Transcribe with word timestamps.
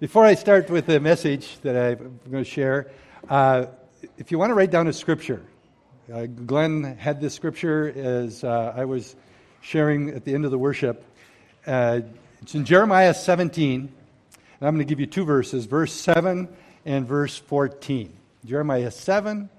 Before 0.00 0.24
I 0.24 0.36
start 0.36 0.70
with 0.70 0.86
the 0.86 1.00
message 1.00 1.58
that 1.62 1.74
I'm 1.74 2.20
going 2.30 2.44
to 2.44 2.48
share, 2.48 2.88
uh, 3.28 3.66
if 4.16 4.30
you 4.30 4.38
want 4.38 4.50
to 4.50 4.54
write 4.54 4.70
down 4.70 4.86
a 4.86 4.92
scripture, 4.92 5.42
uh, 6.14 6.26
Glenn 6.26 6.96
had 6.96 7.20
this 7.20 7.34
scripture 7.34 7.92
as 7.96 8.44
uh, 8.44 8.74
I 8.76 8.84
was 8.84 9.16
sharing 9.60 10.10
at 10.10 10.24
the 10.24 10.34
end 10.34 10.44
of 10.44 10.52
the 10.52 10.58
worship. 10.58 11.04
Uh, 11.66 12.02
it's 12.40 12.54
in 12.54 12.64
Jeremiah 12.64 13.12
17, 13.12 13.80
and 13.80 13.90
I'm 14.60 14.72
going 14.72 14.86
to 14.86 14.88
give 14.88 15.00
you 15.00 15.06
two 15.06 15.24
verses, 15.24 15.64
verse 15.64 15.92
7 15.92 16.48
and 16.84 17.04
verse 17.04 17.36
14. 17.36 18.16
Jeremiah 18.44 18.92
7, 18.92 19.50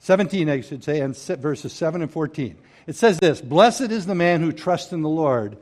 17, 0.00 0.50
I 0.50 0.60
should 0.60 0.84
say, 0.84 1.00
and 1.00 1.16
verses 1.16 1.72
7 1.72 2.02
and 2.02 2.10
14. 2.10 2.58
It 2.86 2.96
says 2.96 3.18
this 3.18 3.40
Blessed 3.40 3.90
is 3.92 4.04
the 4.04 4.14
man 4.14 4.42
who 4.42 4.52
trusts 4.52 4.92
in 4.92 5.00
the 5.00 5.08
Lord 5.08 5.56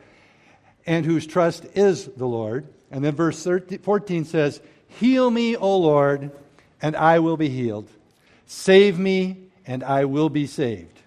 and 0.86 1.06
whose 1.06 1.24
trust 1.24 1.66
is 1.76 2.06
the 2.06 2.26
Lord. 2.26 2.66
And 2.94 3.04
then 3.04 3.16
verse 3.16 3.42
13, 3.42 3.80
14 3.80 4.24
says, 4.24 4.60
Heal 4.86 5.28
me, 5.28 5.56
O 5.56 5.78
Lord, 5.78 6.30
and 6.80 6.94
I 6.94 7.18
will 7.18 7.36
be 7.36 7.48
healed. 7.48 7.90
Save 8.46 9.00
me, 9.00 9.48
and 9.66 9.82
I 9.82 10.04
will 10.04 10.28
be 10.28 10.46
saved, 10.46 11.00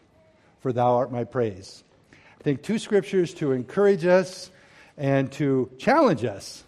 for 0.60 0.74
thou 0.74 0.98
art 0.98 1.14
my 1.14 1.24
praise. 1.24 1.86
I 2.12 2.44
think 2.44 2.62
two 2.62 2.78
scriptures 2.78 3.34
to 3.36 3.54
encourage 3.54 4.06
us 4.06 4.52
and 4.98 5.32
to 5.34 5.72
challenge 5.78 6.26
us 6.26 6.66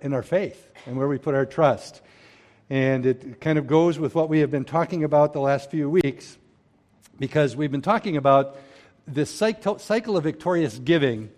in 0.00 0.12
our 0.12 0.24
faith 0.24 0.68
and 0.84 0.96
where 0.96 1.06
we 1.06 1.18
put 1.18 1.36
our 1.36 1.46
trust. 1.46 2.02
And 2.68 3.06
it 3.06 3.40
kind 3.40 3.60
of 3.60 3.68
goes 3.68 4.00
with 4.00 4.16
what 4.16 4.28
we 4.28 4.40
have 4.40 4.50
been 4.50 4.64
talking 4.64 5.04
about 5.04 5.32
the 5.32 5.40
last 5.40 5.70
few 5.70 5.88
weeks, 5.88 6.36
because 7.20 7.54
we've 7.54 7.70
been 7.70 7.82
talking 7.82 8.16
about 8.16 8.56
this 9.06 9.30
cycle 9.32 10.16
of 10.16 10.24
victorious 10.24 10.76
giving 10.76 11.30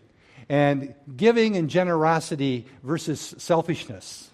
and 0.48 0.94
giving 1.16 1.56
and 1.56 1.68
generosity 1.68 2.66
versus 2.82 3.34
selfishness. 3.38 4.30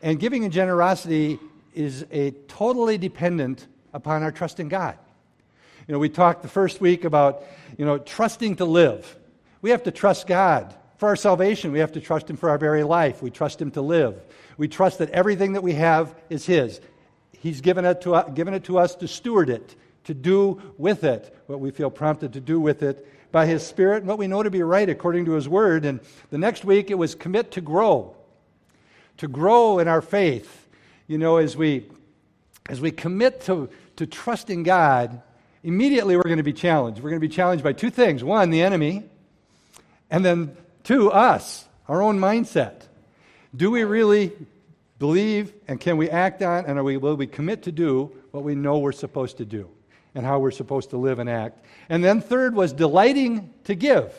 And 0.00 0.18
giving 0.18 0.44
and 0.44 0.52
generosity 0.52 1.38
is 1.74 2.04
a 2.10 2.32
totally 2.48 2.98
dependent 2.98 3.66
upon 3.92 4.22
our 4.22 4.32
trust 4.32 4.60
in 4.60 4.68
God. 4.68 4.98
You 5.86 5.92
know, 5.92 5.98
we 5.98 6.08
talked 6.08 6.42
the 6.42 6.48
first 6.48 6.80
week 6.80 7.04
about, 7.04 7.44
you 7.76 7.84
know, 7.84 7.98
trusting 7.98 8.56
to 8.56 8.64
live. 8.64 9.16
We 9.60 9.70
have 9.70 9.82
to 9.84 9.90
trust 9.90 10.26
God. 10.26 10.74
For 10.98 11.08
our 11.08 11.16
salvation, 11.16 11.72
we 11.72 11.80
have 11.80 11.92
to 11.92 12.00
trust 12.00 12.30
Him 12.30 12.36
for 12.36 12.50
our 12.50 12.58
very 12.58 12.84
life. 12.84 13.22
We 13.22 13.30
trust 13.30 13.60
Him 13.60 13.72
to 13.72 13.82
live. 13.82 14.22
We 14.56 14.68
trust 14.68 14.98
that 14.98 15.10
everything 15.10 15.54
that 15.54 15.62
we 15.62 15.72
have 15.72 16.14
is 16.30 16.46
His. 16.46 16.80
He's 17.32 17.60
given 17.60 17.84
it 17.84 18.02
to, 18.02 18.24
given 18.34 18.54
it 18.54 18.64
to 18.64 18.78
us 18.78 18.94
to 18.96 19.08
steward 19.08 19.50
it, 19.50 19.74
to 20.04 20.14
do 20.14 20.60
with 20.78 21.02
it 21.02 21.36
what 21.46 21.60
we 21.60 21.70
feel 21.70 21.90
prompted 21.90 22.34
to 22.34 22.40
do 22.40 22.60
with 22.60 22.82
it 22.82 23.06
by 23.32 23.46
His 23.46 23.66
Spirit 23.66 23.98
and 23.98 24.06
what 24.06 24.18
we 24.18 24.26
know 24.26 24.42
to 24.42 24.50
be 24.50 24.62
right 24.62 24.88
according 24.88 25.24
to 25.24 25.32
His 25.32 25.48
Word. 25.48 25.84
And 25.84 26.00
the 26.30 26.38
next 26.38 26.64
week 26.64 26.90
it 26.90 26.94
was 26.94 27.14
commit 27.14 27.50
to 27.52 27.60
grow, 27.60 28.14
to 29.16 29.26
grow 29.26 29.78
in 29.78 29.88
our 29.88 30.02
faith. 30.02 30.68
You 31.08 31.18
know, 31.18 31.38
as 31.38 31.56
we, 31.56 31.88
as 32.68 32.80
we 32.80 32.90
commit 32.90 33.40
to, 33.42 33.68
to 33.96 34.06
trusting 34.06 34.62
God, 34.62 35.20
immediately 35.62 36.16
we're 36.16 36.22
going 36.22 36.36
to 36.36 36.42
be 36.42 36.52
challenged. 36.52 37.00
We're 37.00 37.10
going 37.10 37.20
to 37.20 37.26
be 37.26 37.34
challenged 37.34 37.64
by 37.64 37.72
two 37.72 37.90
things 37.90 38.22
one, 38.22 38.50
the 38.50 38.62
enemy, 38.62 39.04
and 40.10 40.24
then 40.24 40.56
two, 40.84 41.10
us, 41.10 41.66
our 41.88 42.02
own 42.02 42.18
mindset. 42.18 42.82
Do 43.54 43.70
we 43.70 43.84
really 43.84 44.32
believe 44.98 45.52
and 45.66 45.80
can 45.80 45.96
we 45.96 46.08
act 46.08 46.42
on 46.42 46.64
and 46.64 46.78
are 46.78 46.84
we, 46.84 46.96
will 46.96 47.16
we 47.16 47.26
commit 47.26 47.64
to 47.64 47.72
do 47.72 48.12
what 48.30 48.44
we 48.44 48.54
know 48.54 48.78
we're 48.78 48.92
supposed 48.92 49.38
to 49.38 49.44
do? 49.44 49.68
And 50.14 50.26
how 50.26 50.38
we're 50.38 50.50
supposed 50.50 50.90
to 50.90 50.96
live 50.96 51.18
and 51.18 51.28
act. 51.28 51.64
And 51.88 52.04
then, 52.04 52.20
third, 52.20 52.54
was 52.54 52.72
delighting 52.72 53.52
to 53.64 53.74
give. 53.74 54.12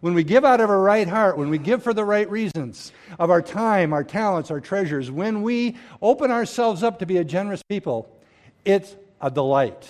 When 0.00 0.14
we 0.14 0.22
give 0.22 0.44
out 0.44 0.60
of 0.60 0.70
our 0.70 0.80
right 0.80 1.08
heart, 1.08 1.38
when 1.38 1.50
we 1.50 1.58
give 1.58 1.82
for 1.82 1.92
the 1.92 2.04
right 2.04 2.30
reasons, 2.30 2.92
of 3.18 3.30
our 3.30 3.42
time, 3.42 3.92
our 3.92 4.04
talents, 4.04 4.50
our 4.50 4.60
treasures, 4.60 5.10
when 5.10 5.42
we 5.42 5.76
open 6.00 6.30
ourselves 6.30 6.82
up 6.82 7.00
to 7.00 7.06
be 7.06 7.16
a 7.16 7.24
generous 7.24 7.62
people, 7.62 8.08
it's 8.64 8.94
a 9.20 9.30
delight. 9.30 9.88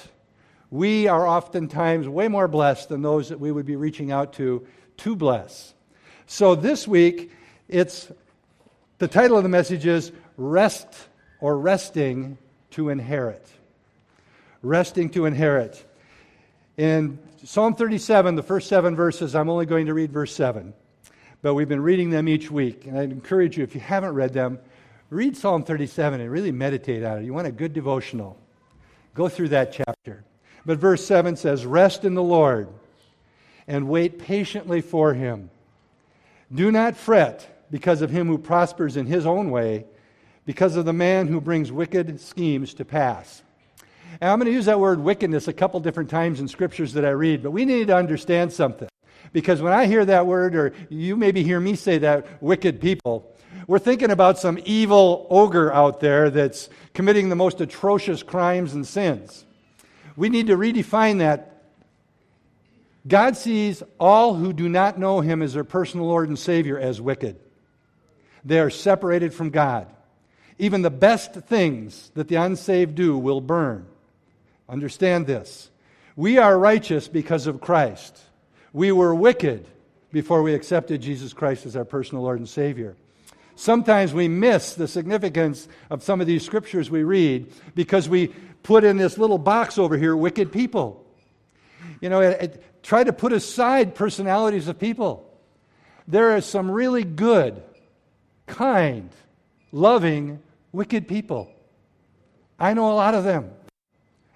We 0.70 1.08
are 1.08 1.26
oftentimes 1.26 2.08
way 2.08 2.28
more 2.28 2.48
blessed 2.48 2.88
than 2.88 3.02
those 3.02 3.28
that 3.28 3.40
we 3.40 3.52
would 3.52 3.66
be 3.66 3.76
reaching 3.76 4.10
out 4.10 4.34
to 4.34 4.66
to 4.98 5.14
bless. 5.16 5.74
So 6.26 6.54
this 6.54 6.86
week, 6.88 7.30
it's 7.68 8.10
the 8.98 9.08
title 9.08 9.36
of 9.36 9.42
the 9.42 9.48
message 9.48 9.86
is 9.86 10.12
Rest 10.36 10.88
or 11.40 11.58
Resting 11.58 12.36
to 12.72 12.88
Inherit 12.88 13.46
resting 14.62 15.10
to 15.10 15.26
inherit. 15.26 15.84
In 16.76 17.18
Psalm 17.44 17.74
37, 17.74 18.34
the 18.34 18.42
first 18.42 18.68
seven 18.68 18.94
verses, 18.96 19.34
I'm 19.34 19.48
only 19.48 19.66
going 19.66 19.86
to 19.86 19.94
read 19.94 20.12
verse 20.12 20.34
7, 20.34 20.72
but 21.42 21.54
we've 21.54 21.68
been 21.68 21.82
reading 21.82 22.10
them 22.10 22.28
each 22.28 22.50
week. 22.50 22.86
And 22.86 22.98
I'd 22.98 23.10
encourage 23.10 23.56
you, 23.56 23.64
if 23.64 23.74
you 23.74 23.80
haven't 23.80 24.14
read 24.14 24.32
them, 24.32 24.58
read 25.10 25.36
Psalm 25.36 25.64
37 25.64 26.20
and 26.20 26.30
really 26.30 26.52
meditate 26.52 27.02
on 27.02 27.18
it. 27.18 27.24
You 27.24 27.32
want 27.32 27.46
a 27.46 27.52
good 27.52 27.72
devotional. 27.72 28.36
Go 29.14 29.28
through 29.28 29.48
that 29.48 29.72
chapter. 29.72 30.24
But 30.64 30.78
verse 30.78 31.04
7 31.06 31.36
says, 31.36 31.64
Rest 31.64 32.04
in 32.04 32.14
the 32.14 32.22
Lord 32.22 32.68
and 33.66 33.88
wait 33.88 34.18
patiently 34.18 34.80
for 34.80 35.14
him. 35.14 35.50
Do 36.52 36.72
not 36.72 36.96
fret 36.96 37.66
because 37.70 38.02
of 38.02 38.10
him 38.10 38.26
who 38.26 38.38
prospers 38.38 38.96
in 38.96 39.06
his 39.06 39.26
own 39.26 39.50
way, 39.50 39.84
because 40.46 40.76
of 40.76 40.86
the 40.86 40.92
man 40.92 41.28
who 41.28 41.40
brings 41.40 41.70
wicked 41.70 42.20
schemes 42.20 42.74
to 42.74 42.84
pass. 42.84 43.42
And 44.20 44.30
I'm 44.30 44.38
going 44.38 44.50
to 44.50 44.52
use 44.52 44.66
that 44.66 44.80
word 44.80 44.98
wickedness 45.00 45.46
a 45.46 45.52
couple 45.52 45.78
different 45.80 46.10
times 46.10 46.40
in 46.40 46.48
scriptures 46.48 46.94
that 46.94 47.04
I 47.04 47.10
read, 47.10 47.42
but 47.42 47.52
we 47.52 47.64
need 47.64 47.86
to 47.86 47.96
understand 47.96 48.52
something. 48.52 48.88
Because 49.32 49.62
when 49.62 49.72
I 49.72 49.86
hear 49.86 50.04
that 50.04 50.26
word, 50.26 50.56
or 50.56 50.72
you 50.88 51.16
maybe 51.16 51.44
hear 51.44 51.60
me 51.60 51.76
say 51.76 51.98
that, 51.98 52.42
wicked 52.42 52.80
people, 52.80 53.36
we're 53.66 53.78
thinking 53.78 54.10
about 54.10 54.38
some 54.38 54.58
evil 54.64 55.26
ogre 55.30 55.72
out 55.72 56.00
there 56.00 56.30
that's 56.30 56.68
committing 56.94 57.28
the 57.28 57.36
most 57.36 57.60
atrocious 57.60 58.22
crimes 58.22 58.74
and 58.74 58.86
sins. 58.86 59.44
We 60.16 60.30
need 60.30 60.48
to 60.48 60.56
redefine 60.56 61.18
that. 61.18 61.62
God 63.06 63.36
sees 63.36 63.82
all 64.00 64.34
who 64.34 64.52
do 64.52 64.68
not 64.68 64.98
know 64.98 65.20
Him 65.20 65.42
as 65.42 65.54
their 65.54 65.64
personal 65.64 66.06
Lord 66.06 66.28
and 66.28 66.38
Savior 66.38 66.78
as 66.78 67.00
wicked. 67.00 67.38
They 68.44 68.58
are 68.58 68.70
separated 68.70 69.32
from 69.32 69.50
God. 69.50 69.86
Even 70.58 70.82
the 70.82 70.90
best 70.90 71.34
things 71.34 72.10
that 72.14 72.28
the 72.28 72.34
unsaved 72.36 72.94
do 72.96 73.16
will 73.16 73.40
burn. 73.40 73.86
Understand 74.68 75.26
this. 75.26 75.70
We 76.16 76.38
are 76.38 76.58
righteous 76.58 77.08
because 77.08 77.46
of 77.46 77.60
Christ. 77.60 78.18
We 78.72 78.92
were 78.92 79.14
wicked 79.14 79.66
before 80.12 80.42
we 80.42 80.54
accepted 80.54 81.00
Jesus 81.00 81.32
Christ 81.32 81.66
as 81.66 81.76
our 81.76 81.84
personal 81.84 82.24
Lord 82.24 82.38
and 82.38 82.48
Savior. 82.48 82.96
Sometimes 83.56 84.14
we 84.14 84.28
miss 84.28 84.74
the 84.74 84.86
significance 84.86 85.68
of 85.90 86.02
some 86.02 86.20
of 86.20 86.26
these 86.26 86.44
scriptures 86.44 86.90
we 86.90 87.02
read 87.02 87.52
because 87.74 88.08
we 88.08 88.28
put 88.62 88.84
in 88.84 88.96
this 88.96 89.18
little 89.18 89.38
box 89.38 89.78
over 89.78 89.96
here 89.96 90.16
wicked 90.16 90.52
people. 90.52 91.04
You 92.00 92.08
know, 92.08 92.20
it, 92.20 92.40
it, 92.40 92.82
try 92.82 93.02
to 93.02 93.12
put 93.12 93.32
aside 93.32 93.94
personalities 93.94 94.68
of 94.68 94.78
people. 94.78 95.24
There 96.06 96.36
are 96.36 96.40
some 96.40 96.70
really 96.70 97.04
good, 97.04 97.62
kind, 98.46 99.10
loving, 99.72 100.40
wicked 100.72 101.08
people. 101.08 101.50
I 102.58 102.74
know 102.74 102.90
a 102.90 102.94
lot 102.94 103.14
of 103.14 103.24
them. 103.24 103.50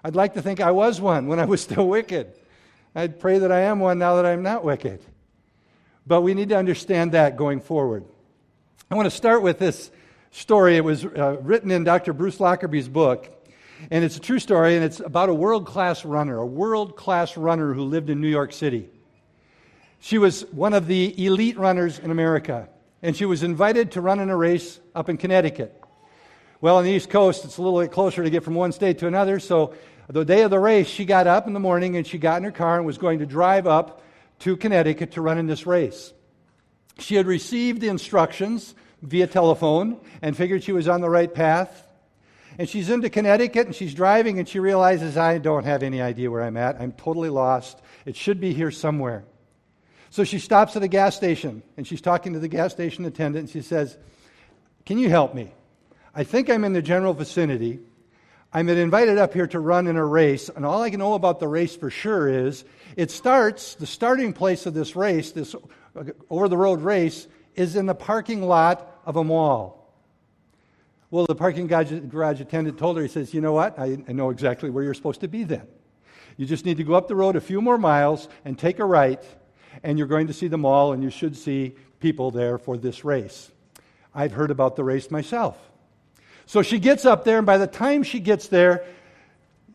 I'd 0.04 0.16
like 0.16 0.34
to 0.34 0.42
think 0.42 0.60
I 0.60 0.72
was 0.72 1.00
one 1.00 1.28
when 1.28 1.38
I 1.38 1.44
was 1.44 1.60
still 1.60 1.86
wicked. 1.88 2.32
I'd 2.94 3.20
pray 3.20 3.38
that 3.38 3.52
I 3.52 3.60
am 3.60 3.80
one 3.80 3.98
now 3.98 4.16
that 4.16 4.26
I'm 4.26 4.42
not 4.42 4.64
wicked. 4.64 5.00
But 6.06 6.22
we 6.22 6.34
need 6.34 6.48
to 6.48 6.56
understand 6.56 7.12
that 7.12 7.36
going 7.36 7.60
forward. 7.60 8.04
I 8.90 8.96
want 8.96 9.06
to 9.06 9.16
start 9.16 9.42
with 9.42 9.58
this 9.58 9.90
story. 10.32 10.76
It 10.76 10.84
was 10.84 11.04
uh, 11.04 11.38
written 11.40 11.70
in 11.70 11.84
Dr. 11.84 12.12
Bruce 12.12 12.40
Lockerbie's 12.40 12.88
book, 12.88 13.30
and 13.90 14.04
it's 14.04 14.16
a 14.16 14.20
true 14.20 14.40
story, 14.40 14.74
and 14.74 14.84
it's 14.84 15.00
about 15.00 15.28
a 15.28 15.34
world 15.34 15.66
class 15.66 16.04
runner, 16.04 16.36
a 16.38 16.46
world 16.46 16.96
class 16.96 17.36
runner 17.36 17.72
who 17.72 17.84
lived 17.84 18.10
in 18.10 18.20
New 18.20 18.28
York 18.28 18.52
City. 18.52 18.90
She 20.00 20.18
was 20.18 20.42
one 20.50 20.74
of 20.74 20.88
the 20.88 21.24
elite 21.24 21.56
runners 21.56 22.00
in 22.00 22.10
America, 22.10 22.68
and 23.02 23.16
she 23.16 23.24
was 23.24 23.44
invited 23.44 23.92
to 23.92 24.00
run 24.00 24.18
in 24.18 24.30
a 24.30 24.36
race 24.36 24.80
up 24.96 25.08
in 25.08 25.16
Connecticut. 25.16 25.78
Well, 26.60 26.76
on 26.76 26.84
the 26.84 26.90
East 26.90 27.08
Coast, 27.08 27.44
it's 27.44 27.58
a 27.58 27.62
little 27.62 27.80
bit 27.80 27.92
closer 27.92 28.22
to 28.22 28.30
get 28.30 28.44
from 28.44 28.54
one 28.54 28.72
state 28.72 28.98
to 28.98 29.06
another, 29.06 29.38
so 29.40 29.74
the 30.12 30.26
day 30.26 30.42
of 30.42 30.50
the 30.50 30.58
race, 30.58 30.88
she 30.88 31.06
got 31.06 31.26
up 31.26 31.46
in 31.46 31.54
the 31.54 31.60
morning 31.60 31.96
and 31.96 32.06
she 32.06 32.18
got 32.18 32.36
in 32.36 32.44
her 32.44 32.52
car 32.52 32.76
and 32.76 32.84
was 32.84 32.98
going 32.98 33.20
to 33.20 33.26
drive 33.26 33.66
up 33.66 34.02
to 34.40 34.58
Connecticut 34.58 35.12
to 35.12 35.22
run 35.22 35.38
in 35.38 35.46
this 35.46 35.66
race. 35.66 36.12
She 36.98 37.14
had 37.14 37.26
received 37.26 37.80
the 37.80 37.88
instructions 37.88 38.74
via 39.00 39.26
telephone 39.26 39.98
and 40.20 40.36
figured 40.36 40.64
she 40.64 40.72
was 40.72 40.86
on 40.86 41.00
the 41.00 41.08
right 41.08 41.32
path. 41.32 41.86
And 42.58 42.68
she's 42.68 42.90
into 42.90 43.08
Connecticut 43.08 43.66
and 43.66 43.74
she's 43.74 43.94
driving 43.94 44.38
and 44.38 44.46
she 44.46 44.58
realizes, 44.58 45.16
I 45.16 45.38
don't 45.38 45.64
have 45.64 45.82
any 45.82 46.02
idea 46.02 46.30
where 46.30 46.42
I'm 46.42 46.58
at. 46.58 46.78
I'm 46.78 46.92
totally 46.92 47.30
lost. 47.30 47.80
It 48.04 48.14
should 48.14 48.38
be 48.38 48.52
here 48.52 48.70
somewhere. 48.70 49.24
So 50.10 50.24
she 50.24 50.38
stops 50.38 50.76
at 50.76 50.82
a 50.82 50.88
gas 50.88 51.16
station 51.16 51.62
and 51.78 51.86
she's 51.86 52.02
talking 52.02 52.34
to 52.34 52.38
the 52.38 52.48
gas 52.48 52.72
station 52.72 53.06
attendant 53.06 53.44
and 53.44 53.50
she 53.50 53.62
says, 53.66 53.96
Can 54.84 54.98
you 54.98 55.08
help 55.08 55.34
me? 55.34 55.54
I 56.14 56.24
think 56.24 56.50
I'm 56.50 56.64
in 56.64 56.74
the 56.74 56.82
general 56.82 57.14
vicinity. 57.14 57.80
I'm 58.54 58.66
been 58.66 58.76
invited 58.76 59.16
up 59.16 59.32
here 59.32 59.46
to 59.46 59.60
run 59.60 59.86
in 59.86 59.96
a 59.96 60.04
race, 60.04 60.50
and 60.50 60.66
all 60.66 60.82
I 60.82 60.90
can 60.90 60.98
know 60.98 61.14
about 61.14 61.40
the 61.40 61.48
race 61.48 61.74
for 61.74 61.88
sure 61.88 62.28
is 62.28 62.64
it 62.96 63.10
starts, 63.10 63.76
the 63.76 63.86
starting 63.86 64.34
place 64.34 64.66
of 64.66 64.74
this 64.74 64.94
race, 64.94 65.32
this 65.32 65.54
uh, 65.54 66.04
over 66.28 66.48
the 66.48 66.58
road 66.58 66.82
race, 66.82 67.28
is 67.54 67.76
in 67.76 67.86
the 67.86 67.94
parking 67.94 68.42
lot 68.42 69.00
of 69.06 69.16
a 69.16 69.24
mall. 69.24 69.94
Well, 71.10 71.24
the 71.24 71.34
parking 71.34 71.66
garage 71.66 72.40
attendant 72.42 72.78
told 72.78 72.98
her, 72.98 73.02
he 73.02 73.08
says, 73.08 73.32
You 73.32 73.40
know 73.40 73.52
what? 73.52 73.78
I, 73.78 73.96
I 74.06 74.12
know 74.12 74.28
exactly 74.28 74.68
where 74.68 74.84
you're 74.84 74.92
supposed 74.92 75.22
to 75.22 75.28
be 75.28 75.44
then. 75.44 75.66
You 76.36 76.44
just 76.44 76.66
need 76.66 76.76
to 76.76 76.84
go 76.84 76.92
up 76.92 77.08
the 77.08 77.16
road 77.16 77.36
a 77.36 77.40
few 77.40 77.62
more 77.62 77.78
miles 77.78 78.28
and 78.44 78.58
take 78.58 78.80
a 78.80 78.84
right, 78.84 79.22
and 79.82 79.96
you're 79.96 80.06
going 80.06 80.26
to 80.26 80.34
see 80.34 80.48
the 80.48 80.58
mall, 80.58 80.92
and 80.92 81.02
you 81.02 81.10
should 81.10 81.38
see 81.38 81.74
people 82.00 82.30
there 82.30 82.58
for 82.58 82.76
this 82.76 83.02
race. 83.02 83.50
I've 84.14 84.32
heard 84.32 84.50
about 84.50 84.76
the 84.76 84.84
race 84.84 85.10
myself. 85.10 85.56
So 86.46 86.62
she 86.62 86.78
gets 86.78 87.04
up 87.04 87.24
there, 87.24 87.38
and 87.38 87.46
by 87.46 87.58
the 87.58 87.66
time 87.66 88.02
she 88.02 88.20
gets 88.20 88.48
there, 88.48 88.84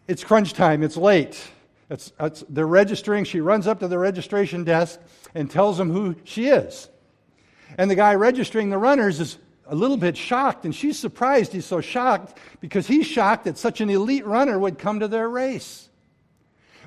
it's 0.08 0.24
crunch 0.24 0.54
time, 0.54 0.84
it's 0.84 0.98
late. 0.98 1.42
It's, 1.90 2.12
it's, 2.20 2.44
they're 2.50 2.68
registering. 2.68 3.24
She 3.24 3.40
runs 3.40 3.68
up 3.68 3.80
to 3.80 3.88
the 3.88 3.98
registration 3.98 4.64
desk 4.64 5.00
and 5.34 5.50
tells 5.50 5.78
them 5.78 5.92
who 5.92 6.16
she 6.24 6.48
is. 6.48 6.90
And 7.78 7.90
the 7.90 7.96
guy 7.96 8.16
registering 8.16 8.70
the 8.70 8.78
runners 8.78 9.20
is 9.20 9.38
a 9.66 9.76
little 9.76 9.98
bit 9.98 10.18
shocked, 10.18 10.66
and 10.66 10.74
she's 10.74 10.98
surprised 10.98 11.52
he's 11.52 11.66
so 11.66 11.82
shocked 11.82 12.38
because 12.62 12.88
he's 12.88 13.06
shocked 13.06 13.46
that 13.46 13.58
such 13.58 13.82
an 13.82 13.90
elite 13.90 14.26
runner 14.26 14.58
would 14.58 14.80
come 14.80 15.02
to 15.02 15.08
their 15.08 15.30
race. 15.30 15.90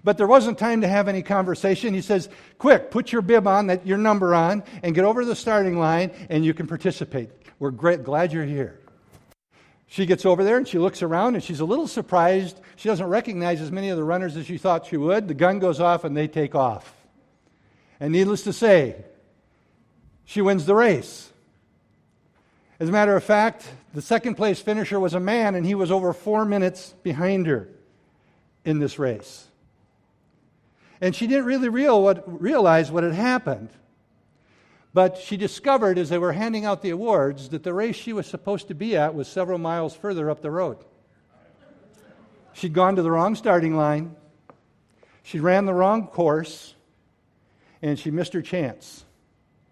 But 0.03 0.17
there 0.17 0.27
wasn't 0.27 0.59
time 0.59 0.81
to 0.81 0.89
have 0.89 1.09
any 1.09 1.23
conversation. 1.23 1.93
He 1.93 2.01
says, 2.01 2.31
Quick, 2.57 2.91
put 2.91 3.13
your 3.13 3.21
bib 3.21 3.47
on, 3.47 3.67
that, 3.67 3.87
your 3.87 3.99
number 3.99 4.35
on, 4.35 4.63
and 4.83 4.95
get 4.95 5.05
over 5.05 5.21
to 5.21 5.27
the 5.27 5.37
starting 5.37 5.79
line, 5.79 6.11
and 6.31 6.45
you 6.45 6.55
can 6.55 6.67
participate. 6.67 7.31
We're 7.59 7.71
great, 7.71 8.03
glad 8.03 8.33
you're 8.33 8.47
here. 8.47 8.80
She 9.93 10.07
gets 10.07 10.25
over 10.25 10.45
there 10.45 10.57
and 10.57 10.69
she 10.69 10.79
looks 10.79 11.03
around 11.03 11.35
and 11.35 11.43
she's 11.43 11.59
a 11.59 11.65
little 11.65 11.89
surprised. 11.89 12.61
She 12.77 12.89
doesn't 12.89 13.09
recognize 13.09 13.61
as 13.61 13.73
many 13.73 13.89
of 13.89 13.97
the 13.97 14.05
runners 14.05 14.37
as 14.37 14.47
she 14.47 14.57
thought 14.57 14.87
she 14.87 14.97
would. 14.97 15.27
The 15.27 15.35
gun 15.35 15.59
goes 15.59 15.81
off 15.81 16.05
and 16.05 16.17
they 16.17 16.29
take 16.29 16.55
off. 16.55 16.95
And 17.99 18.13
needless 18.13 18.45
to 18.45 18.53
say, 18.53 19.05
she 20.25 20.43
wins 20.43 20.65
the 20.65 20.77
race. 20.77 21.33
As 22.79 22.89
a 22.89 22.93
matter 22.93 23.17
of 23.17 23.25
fact, 23.25 23.69
the 23.93 24.01
second 24.01 24.37
place 24.37 24.61
finisher 24.61 25.01
was 25.01 25.15
a 25.15 25.21
man 25.21 25.57
and 25.57 25.67
he 25.67 25.75
was 25.75 25.91
over 25.91 26.13
four 26.13 26.45
minutes 26.45 26.95
behind 27.03 27.49
her 27.49 27.69
in 28.65 28.79
this 28.79 28.97
race. 28.97 29.49
And 31.01 31.17
she 31.17 31.27
didn't 31.27 31.47
really 31.47 31.69
real 31.69 32.01
what, 32.01 32.41
realize 32.41 32.93
what 32.93 33.03
had 33.03 33.15
happened. 33.15 33.71
But 34.93 35.19
she 35.19 35.37
discovered 35.37 35.99
as 35.99 36.09
they 36.09 36.19
were 36.19 36.33
handing 36.33 36.65
out 36.65 36.83
the 36.83 36.91
awards 36.91 37.51
that 37.51 37.63
the 37.63 37.73
race 37.73 37.97
she 37.97 38.13
was 38.13 38.27
supposed 38.27 38.69
to 38.69 38.75
be 38.75 38.97
at 38.97 39.15
was 39.15 39.29
several 39.29 39.59
miles 39.59 39.95
further 39.95 40.29
up 40.31 40.43
the 40.43 40.51
road. 40.51 40.79
She'd 42.53 42.73
gone 42.73 42.97
to 42.97 43.03
the 43.03 43.11
wrong 43.11 43.37
starting 43.37 43.77
line, 43.77 44.17
she 45.23 45.39
ran 45.39 45.67
the 45.67 45.75
wrong 45.75 46.09
course, 46.09 46.75
and 47.81 47.99
she 47.99 48.11
missed 48.11 48.33
her 48.33 48.43
chance 48.43 49.05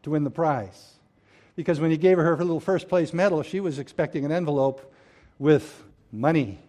to 0.05 0.11
win 0.11 0.23
the 0.23 0.31
prize. 0.31 0.95
Because 1.57 1.81
when 1.81 1.91
he 1.91 1.97
gave 1.97 2.17
her 2.19 2.37
her 2.37 2.45
little 2.45 2.61
first 2.61 2.89
place 2.89 3.13
medal, 3.13 3.43
she 3.43 3.59
was 3.59 3.81
expecting 3.81 4.25
an 4.25 4.31
envelope 4.31 4.95
with 5.41 5.83
money 6.13 6.61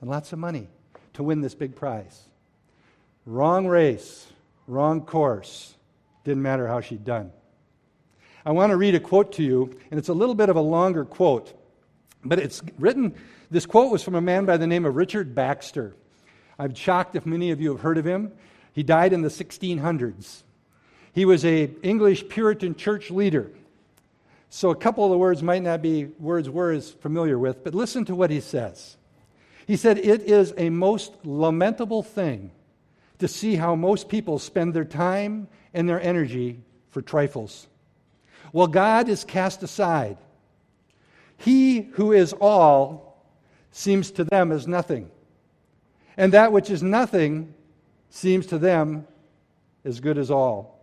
and 0.00 0.10
lots 0.10 0.34
of 0.34 0.38
money 0.38 0.68
to 1.14 1.22
win 1.22 1.40
this 1.40 1.54
big 1.54 1.74
prize. 1.74 2.24
Wrong 3.24 3.66
race, 3.66 4.26
wrong 4.66 5.00
course. 5.00 5.74
Didn't 6.24 6.42
matter 6.42 6.68
how 6.68 6.82
she'd 6.82 7.04
done. 7.04 7.32
I 8.46 8.52
want 8.52 8.70
to 8.70 8.76
read 8.76 8.94
a 8.94 9.00
quote 9.00 9.32
to 9.32 9.42
you, 9.42 9.78
and 9.90 9.98
it's 9.98 10.10
a 10.10 10.14
little 10.14 10.34
bit 10.34 10.50
of 10.50 10.56
a 10.56 10.60
longer 10.60 11.04
quote, 11.04 11.52
but 12.24 12.38
it's 12.38 12.62
written. 12.78 13.14
This 13.50 13.64
quote 13.64 13.90
was 13.90 14.02
from 14.02 14.14
a 14.14 14.20
man 14.20 14.44
by 14.44 14.58
the 14.58 14.66
name 14.66 14.84
of 14.84 14.96
Richard 14.96 15.34
Baxter. 15.34 15.94
I'm 16.58 16.74
shocked 16.74 17.16
if 17.16 17.24
many 17.24 17.50
of 17.52 17.60
you 17.60 17.70
have 17.70 17.80
heard 17.80 17.96
of 17.96 18.04
him. 18.04 18.32
He 18.72 18.82
died 18.82 19.12
in 19.12 19.22
the 19.22 19.28
1600s. 19.28 20.42
He 21.12 21.24
was 21.24 21.44
a 21.44 21.70
English 21.82 22.28
Puritan 22.28 22.74
church 22.74 23.10
leader. 23.10 23.50
So 24.50 24.70
a 24.70 24.76
couple 24.76 25.04
of 25.04 25.10
the 25.10 25.18
words 25.18 25.42
might 25.42 25.62
not 25.62 25.80
be 25.80 26.04
words 26.04 26.50
we're 26.50 26.72
as 26.72 26.90
familiar 26.90 27.38
with, 27.38 27.64
but 27.64 27.74
listen 27.74 28.04
to 28.06 28.14
what 28.14 28.30
he 28.30 28.40
says. 28.40 28.96
He 29.66 29.76
said, 29.76 29.98
It 29.98 30.22
is 30.22 30.52
a 30.56 30.70
most 30.70 31.12
lamentable 31.24 32.02
thing 32.02 32.50
to 33.20 33.28
see 33.28 33.56
how 33.56 33.74
most 33.74 34.08
people 34.08 34.38
spend 34.38 34.74
their 34.74 34.84
time 34.84 35.48
and 35.72 35.88
their 35.88 36.00
energy 36.00 36.60
for 36.90 37.00
trifles. 37.00 37.68
Well, 38.54 38.68
God 38.68 39.08
is 39.08 39.24
cast 39.24 39.64
aside. 39.64 40.16
He 41.38 41.80
who 41.94 42.12
is 42.12 42.32
all 42.32 43.20
seems 43.72 44.12
to 44.12 44.22
them 44.22 44.52
as 44.52 44.68
nothing. 44.68 45.10
And 46.16 46.32
that 46.34 46.52
which 46.52 46.70
is 46.70 46.80
nothing 46.80 47.52
seems 48.10 48.46
to 48.46 48.58
them 48.58 49.08
as 49.84 49.98
good 49.98 50.18
as 50.18 50.30
all. 50.30 50.78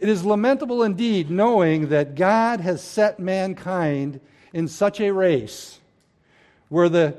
It 0.00 0.08
is 0.08 0.26
lamentable 0.26 0.82
indeed 0.82 1.30
knowing 1.30 1.90
that 1.90 2.16
God 2.16 2.60
has 2.60 2.82
set 2.82 3.20
mankind 3.20 4.20
in 4.52 4.66
such 4.66 5.00
a 5.00 5.12
race 5.12 5.78
where 6.68 6.88
the 6.88 7.16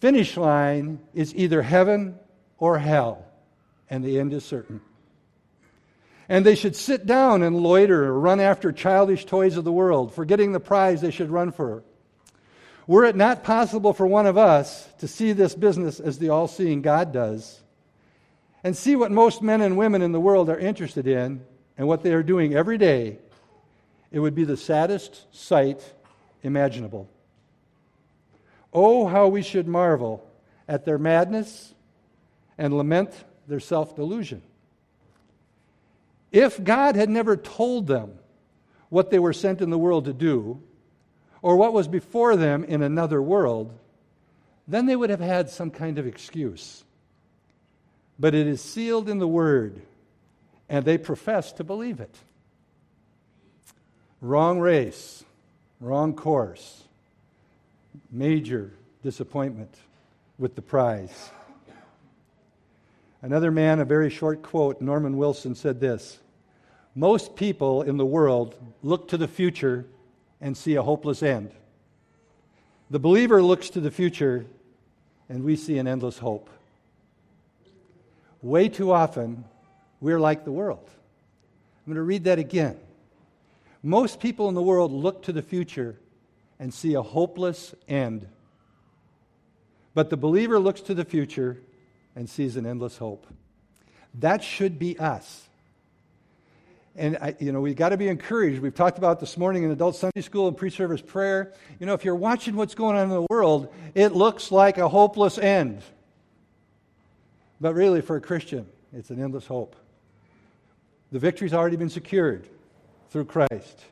finish 0.00 0.38
line 0.38 1.00
is 1.12 1.34
either 1.34 1.60
heaven 1.60 2.18
or 2.56 2.78
hell, 2.78 3.26
and 3.90 4.02
the 4.02 4.18
end 4.18 4.32
is 4.32 4.42
certain 4.42 4.80
and 6.28 6.44
they 6.44 6.54
should 6.54 6.74
sit 6.74 7.06
down 7.06 7.42
and 7.42 7.56
loiter 7.56 8.04
or 8.04 8.18
run 8.18 8.40
after 8.40 8.72
childish 8.72 9.24
toys 9.24 9.56
of 9.56 9.64
the 9.64 9.72
world, 9.72 10.14
forgetting 10.14 10.52
the 10.52 10.60
prize 10.60 11.00
they 11.00 11.10
should 11.10 11.30
run 11.30 11.52
for. 11.52 11.82
Were 12.86 13.04
it 13.04 13.16
not 13.16 13.44
possible 13.44 13.92
for 13.92 14.06
one 14.06 14.26
of 14.26 14.38
us 14.38 14.88
to 14.98 15.08
see 15.08 15.32
this 15.32 15.54
business 15.54 15.98
as 15.98 16.18
the 16.18 16.28
all 16.28 16.48
seeing 16.48 16.82
God 16.82 17.12
does, 17.12 17.60
and 18.62 18.76
see 18.76 18.96
what 18.96 19.12
most 19.12 19.42
men 19.42 19.60
and 19.60 19.76
women 19.76 20.02
in 20.02 20.12
the 20.12 20.20
world 20.20 20.48
are 20.48 20.58
interested 20.58 21.06
in 21.06 21.44
and 21.78 21.86
what 21.86 22.02
they 22.02 22.12
are 22.12 22.22
doing 22.22 22.54
every 22.54 22.78
day, 22.78 23.18
it 24.10 24.18
would 24.18 24.34
be 24.34 24.44
the 24.44 24.56
saddest 24.56 25.26
sight 25.34 25.94
imaginable. 26.42 27.08
Oh, 28.72 29.06
how 29.06 29.28
we 29.28 29.42
should 29.42 29.68
marvel 29.68 30.28
at 30.68 30.84
their 30.84 30.98
madness 30.98 31.74
and 32.58 32.76
lament 32.76 33.12
their 33.46 33.60
self 33.60 33.94
delusion. 33.94 34.42
If 36.32 36.62
God 36.62 36.96
had 36.96 37.08
never 37.08 37.36
told 37.36 37.86
them 37.86 38.18
what 38.88 39.10
they 39.10 39.18
were 39.18 39.32
sent 39.32 39.60
in 39.60 39.70
the 39.70 39.78
world 39.78 40.04
to 40.06 40.12
do, 40.12 40.60
or 41.42 41.56
what 41.56 41.72
was 41.72 41.88
before 41.88 42.36
them 42.36 42.64
in 42.64 42.82
another 42.82 43.22
world, 43.22 43.72
then 44.68 44.86
they 44.86 44.96
would 44.96 45.10
have 45.10 45.20
had 45.20 45.48
some 45.48 45.70
kind 45.70 45.98
of 45.98 46.06
excuse. 46.06 46.84
But 48.18 48.34
it 48.34 48.46
is 48.46 48.60
sealed 48.60 49.08
in 49.08 49.18
the 49.18 49.28
Word, 49.28 49.80
and 50.68 50.84
they 50.84 50.98
profess 50.98 51.52
to 51.52 51.64
believe 51.64 52.00
it. 52.00 52.14
Wrong 54.20 54.58
race, 54.58 55.24
wrong 55.80 56.14
course, 56.14 56.84
major 58.10 58.72
disappointment 59.02 59.74
with 60.38 60.54
the 60.54 60.62
prize. 60.62 61.30
Another 63.26 63.50
man, 63.50 63.80
a 63.80 63.84
very 63.84 64.08
short 64.08 64.40
quote, 64.40 64.80
Norman 64.80 65.16
Wilson 65.16 65.56
said 65.56 65.80
this 65.80 66.20
most 66.94 67.34
people 67.34 67.82
in 67.82 67.96
the 67.96 68.06
world 68.06 68.54
look 68.84 69.08
to 69.08 69.16
the 69.16 69.26
future 69.26 69.84
and 70.40 70.56
see 70.56 70.76
a 70.76 70.82
hopeless 70.82 71.24
end. 71.24 71.50
The 72.88 73.00
believer 73.00 73.42
looks 73.42 73.68
to 73.70 73.80
the 73.80 73.90
future 73.90 74.46
and 75.28 75.42
we 75.42 75.56
see 75.56 75.76
an 75.78 75.88
endless 75.88 76.18
hope. 76.18 76.48
Way 78.42 78.68
too 78.68 78.92
often, 78.92 79.44
we're 80.00 80.20
like 80.20 80.44
the 80.44 80.52
world. 80.52 80.88
I'm 80.88 81.92
going 81.92 81.96
to 81.96 82.02
read 82.02 82.22
that 82.24 82.38
again. 82.38 82.78
Most 83.82 84.20
people 84.20 84.48
in 84.48 84.54
the 84.54 84.62
world 84.62 84.92
look 84.92 85.24
to 85.24 85.32
the 85.32 85.42
future 85.42 85.96
and 86.60 86.72
see 86.72 86.94
a 86.94 87.02
hopeless 87.02 87.74
end. 87.88 88.28
But 89.94 90.10
the 90.10 90.16
believer 90.16 90.60
looks 90.60 90.80
to 90.82 90.94
the 90.94 91.04
future 91.04 91.58
and 92.16 92.28
sees 92.28 92.56
an 92.56 92.66
endless 92.66 92.96
hope. 92.96 93.26
That 94.14 94.42
should 94.42 94.78
be 94.78 94.98
us. 94.98 95.46
And, 96.96 97.18
I, 97.20 97.36
you 97.38 97.52
know, 97.52 97.60
we've 97.60 97.76
got 97.76 97.90
to 97.90 97.98
be 97.98 98.08
encouraged. 98.08 98.60
We've 98.60 98.74
talked 98.74 98.96
about 98.96 99.20
this 99.20 99.36
morning 99.36 99.64
in 99.64 99.70
adult 99.70 99.96
Sunday 99.96 100.22
school 100.22 100.48
and 100.48 100.56
pre 100.56 100.70
service 100.70 101.02
prayer. 101.02 101.52
You 101.78 101.84
know, 101.84 101.92
if 101.92 102.06
you're 102.06 102.16
watching 102.16 102.56
what's 102.56 102.74
going 102.74 102.96
on 102.96 103.04
in 103.04 103.10
the 103.10 103.26
world, 103.28 103.72
it 103.94 104.12
looks 104.12 104.50
like 104.50 104.78
a 104.78 104.88
hopeless 104.88 105.36
end. 105.36 105.82
But 107.60 107.74
really, 107.74 108.00
for 108.00 108.16
a 108.16 108.20
Christian, 108.20 108.66
it's 108.94 109.10
an 109.10 109.22
endless 109.22 109.46
hope. 109.46 109.76
The 111.12 111.18
victory's 111.18 111.52
already 111.52 111.76
been 111.76 111.90
secured 111.90 112.48
through 113.10 113.26
Christ. 113.26 113.84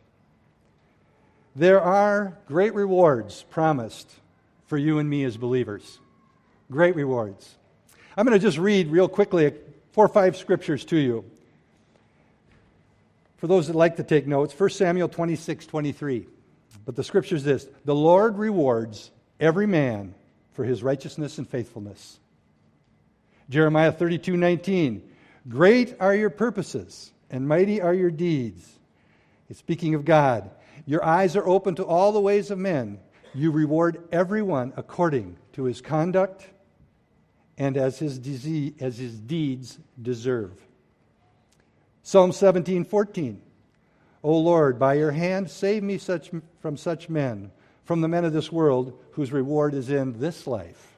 There 1.55 1.81
are 1.81 2.39
great 2.47 2.75
rewards 2.75 3.45
promised 3.51 4.11
for 4.67 4.79
you 4.79 4.99
and 4.99 5.09
me 5.09 5.25
as 5.25 5.37
believers. 5.37 5.99
Great 6.71 6.97
rewards. 6.97 7.57
I'm 8.17 8.25
going 8.25 8.39
to 8.39 8.45
just 8.45 8.59
read 8.59 8.89
real 8.89 9.09
quickly 9.09 9.53
four 9.93 10.05
or 10.05 10.09
five 10.09 10.37
scriptures 10.37 10.85
to 10.87 10.97
you 10.97 11.25
for 13.39 13.49
those 13.49 13.67
that 13.67 13.77
like 13.77 13.97
to 13.97 14.05
take 14.05 14.27
notes, 14.27 14.59
1 14.59 14.71
Samuel 14.71 15.09
26, 15.09 15.67
23. 15.67 16.27
But 16.85 16.95
the 16.95 17.03
scripture 17.03 17.35
is 17.35 17.43
this 17.43 17.67
The 17.85 17.95
Lord 17.95 18.39
rewards 18.39 19.11
every 19.41 19.67
man 19.67 20.15
for 20.53 20.65
his 20.65 20.83
righteousness 20.83 21.39
and 21.39 21.49
faithfulness. 21.49 22.19
Jeremiah 23.51 23.93
32, 23.93 24.37
19. 24.37 25.11
Great 25.49 25.97
are 26.01 26.15
your 26.15 26.31
purposes, 26.31 27.11
and 27.31 27.47
mighty 27.47 27.83
are 27.83 27.93
your 27.93 28.11
deeds. 28.11 28.79
It's 29.51 29.59
speaking 29.59 29.95
of 29.95 30.05
God. 30.05 30.51
Your 30.87 31.05
eyes 31.05 31.35
are 31.35 31.47
open 31.47 31.75
to 31.77 31.85
all 31.85 32.13
the 32.13 32.21
ways 32.21 32.51
of 32.51 32.59
men. 32.59 32.99
You 33.35 33.51
reward 33.51 34.05
everyone 34.13 34.73
according 34.77 35.37
to 35.55 35.65
his 35.65 35.81
conduct 35.81 36.47
and 37.57 37.77
as 37.77 37.99
his, 37.99 38.19
disease, 38.19 38.73
as 38.81 38.99
his 38.99 39.19
deeds 39.19 39.79
deserve. 40.01 40.53
Psalm 42.03 42.33
17, 42.33 42.85
14. 42.85 43.41
O 44.23 44.39
Lord, 44.39 44.79
by 44.79 44.95
your 44.95 45.13
hand 45.13 45.51
save 45.51 45.83
me 45.83 45.99
such, 45.99 46.31
from 46.61 46.77
such 46.77 47.09
men, 47.09 47.51
from 47.85 48.01
the 48.01 48.09
men 48.09 48.25
of 48.25 48.33
this 48.33 48.51
world, 48.51 48.99
whose 49.13 49.33
reward 49.33 49.75
is 49.75 49.91
in 49.91 50.19
this 50.19 50.47
life. 50.47 50.95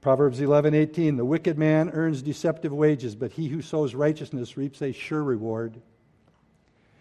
Proverbs 0.00 0.40
11, 0.40 0.74
18. 0.74 1.16
The 1.16 1.24
wicked 1.24 1.58
man 1.58 1.90
earns 1.90 2.22
deceptive 2.22 2.72
wages, 2.72 3.14
but 3.14 3.32
he 3.32 3.48
who 3.48 3.62
sows 3.62 3.94
righteousness 3.94 4.56
reaps 4.56 4.82
a 4.82 4.92
sure 4.92 5.22
reward. 5.22 5.80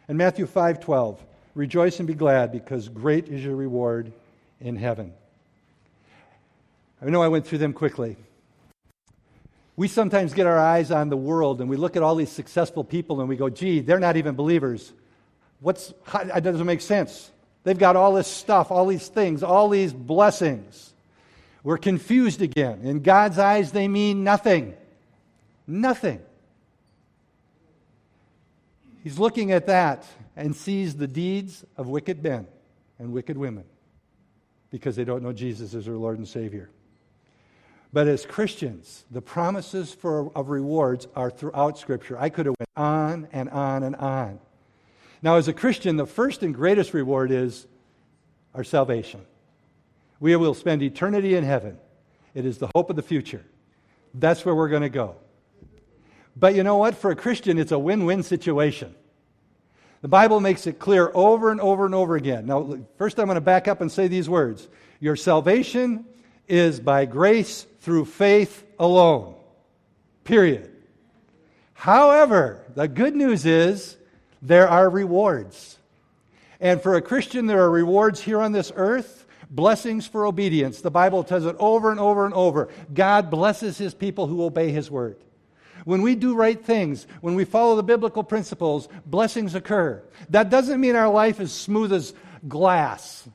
And 0.08 0.18
Matthew 0.18 0.46
5, 0.46 0.80
12. 0.80 1.25
Rejoice 1.56 2.00
and 2.00 2.08
be 2.08 2.13
glad, 2.13 2.51
because 2.51 2.89
great 2.89 3.27
is 3.27 3.44
your 3.44 3.56
reward 3.56 4.13
in 4.60 4.75
heaven. 4.75 5.13
I 7.01 7.10
know 7.10 7.22
I 7.22 7.27
went 7.27 7.48
through 7.48 7.58
them 7.58 7.74
quickly. 7.74 8.15
We 9.75 9.88
sometimes 9.88 10.34
get 10.34 10.46
our 10.46 10.60
eyes 10.60 10.91
on 10.91 11.10
the 11.10 11.17
world 11.17 11.62
and 11.62 11.70
we 11.70 11.77
look 11.77 11.96
at 11.96 12.03
all 12.03 12.15
these 12.15 12.31
successful 12.31 12.84
people 12.84 13.20
and 13.20 13.29
we 13.29 13.36
go, 13.36 13.50
gee, 13.50 13.79
they're 13.79 14.00
not 14.00 14.17
even 14.17 14.36
believers. 14.36 14.93
What's, 15.60 15.93
how, 16.03 16.24
that 16.24 16.43
doesn't 16.43 16.65
make 16.65 16.81
sense. 16.81 17.31
They've 17.63 17.77
got 17.77 17.96
all 17.96 18.13
this 18.13 18.27
stuff, 18.27 18.72
all 18.72 18.86
these 18.86 19.08
things, 19.08 19.43
all 19.43 19.70
these 19.70 19.93
blessings. 19.93 20.93
We're 21.63 21.77
confused 21.77 22.41
again. 22.41 22.81
In 22.84 23.01
God's 23.01 23.39
eyes, 23.39 23.72
they 23.72 23.88
mean 23.88 24.24
nothing. 24.24 24.75
Nothing. 25.67 26.22
He's 29.03 29.17
looking 29.17 29.51
at 29.51 29.67
that 29.67 30.05
and 30.36 30.55
sees 30.55 30.96
the 30.96 31.08
deeds 31.08 31.65
of 31.77 31.88
wicked 31.88 32.24
men 32.24 32.48
and 33.00 33.12
wicked 33.12 33.38
women 33.38 33.63
because 34.70 34.96
they 34.96 35.03
don't 35.03 35.24
know 35.24 35.34
Jesus 35.34 35.74
as 35.74 35.86
their 35.86 35.96
Lord 35.96 36.17
and 36.17 36.27
Savior. 36.27 36.70
But 37.93 38.07
as 38.07 38.25
Christians, 38.25 39.03
the 39.12 39.21
promises 39.21 39.93
for, 39.93 40.31
of 40.36 40.50
rewards 40.50 41.07
are 41.15 41.29
throughout 41.29 41.77
Scripture. 41.77 42.17
I 42.17 42.29
could 42.29 42.45
have 42.45 42.55
went 42.57 42.69
on 42.77 43.27
and 43.33 43.50
on 43.50 43.83
and 43.83 43.95
on. 43.98 44.39
Now, 45.21 45.36
as 45.36 45.48
a 45.48 45.53
Christian, 45.53 45.98
the 45.98 46.05
first 46.05 46.41
and 46.41 46.55
greatest 46.55 46.93
reward 46.93 47.31
is 47.31 47.67
our 48.55 48.63
salvation. 48.63 49.21
We 50.19 50.36
will 50.36 50.53
spend 50.53 50.81
eternity 50.81 51.36
in 51.36 51.43
heaven. 51.43 51.77
It 52.33 52.45
is 52.45 52.57
the 52.60 52.69
hope 52.74 52.89
of 52.89 52.95
the 52.95 53.01
future. 53.01 53.43
That's 54.13 54.45
where 54.45 54.55
we're 54.55 54.69
going 54.69 54.81
to 54.83 54.89
go. 54.89 55.15
But 56.36 56.55
you 56.55 56.63
know 56.63 56.77
what? 56.77 56.95
For 56.95 57.12
a 57.12 57.15
Christian, 57.15 57.57
it's 57.57 57.71
a 57.71 57.79
win 57.79 58.05
win 58.05 58.24
situation. 58.24 58.95
The 60.01 60.07
Bible 60.07 60.39
makes 60.39 60.65
it 60.65 60.79
clear 60.79 61.12
over 61.13 61.51
and 61.51 61.62
over 61.62 61.86
and 61.86 61.93
over 61.93 62.15
again. 62.15 62.45
Now, 62.48 62.79
first, 62.98 63.19
I'm 63.19 63.25
going 63.25 63.36
to 63.36 63.41
back 63.41 63.67
up 63.67 63.81
and 63.81 63.91
say 63.91 64.07
these 64.07 64.29
words 64.29 64.69
Your 65.00 65.15
salvation 65.15 66.05
is 66.51 66.81
by 66.81 67.05
grace 67.05 67.65
through 67.79 68.03
faith 68.03 68.65
alone. 68.77 69.36
Period. 70.25 70.70
However, 71.74 72.62
the 72.75 72.89
good 72.89 73.15
news 73.15 73.46
is 73.46 73.98
there 74.41 74.67
are 74.67 74.89
rewards. 74.89 75.77
And 76.60 76.81
for 76.81 76.96
a 76.96 77.01
Christian, 77.01 77.48
there 77.48 77.62
are 77.62 77.72
rewards 77.72 78.20
here 78.20 78.41
on 78.41 78.51
this 78.51 78.72
earth, 78.75 79.25
blessings 79.50 80.05
for 80.05 80.25
obedience. 80.25 80.81
The 80.81 80.91
Bible 80.91 81.24
tells 81.24 81.46
it 81.46 81.55
over 81.58 81.89
and 81.89 82.00
over 82.00 82.25
and 82.25 82.34
over. 82.34 82.67
God 82.93 83.31
blesses 83.31 83.77
his 83.77 83.93
people 83.93 84.27
who 84.27 84.43
obey 84.43 84.72
his 84.72 84.91
word. 84.91 85.17
When 85.86 86.01
we 86.01 86.15
do 86.15 86.36
right 86.36 86.63
things, 86.63 87.08
when 87.22 87.36
we 87.36 87.46
follow 87.46 87.77
the 87.77 87.84
biblical 87.84 88.24
principles, 88.24 88.89
blessings 89.05 89.55
occur. 89.55 90.03
That 90.29 90.50
doesn't 90.50 90.81
mean 90.81 90.96
our 90.96 91.10
life 91.10 91.39
is 91.39 91.53
smooth 91.53 91.93
as 91.93 92.13
glass. 92.48 93.27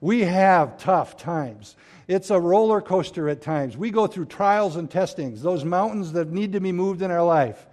We 0.00 0.20
have 0.20 0.78
tough 0.78 1.16
times. 1.16 1.74
It's 2.08 2.30
a 2.30 2.40
roller 2.40 2.80
coaster 2.80 3.28
at 3.28 3.42
times. 3.42 3.76
We 3.76 3.90
go 3.90 4.06
through 4.06 4.24
trials 4.24 4.76
and 4.76 4.90
testings, 4.90 5.42
those 5.42 5.62
mountains 5.64 6.12
that 6.12 6.30
need 6.30 6.54
to 6.54 6.60
be 6.60 6.72
moved 6.72 7.02
in 7.02 7.10
our 7.10 7.22
life. 7.22 7.66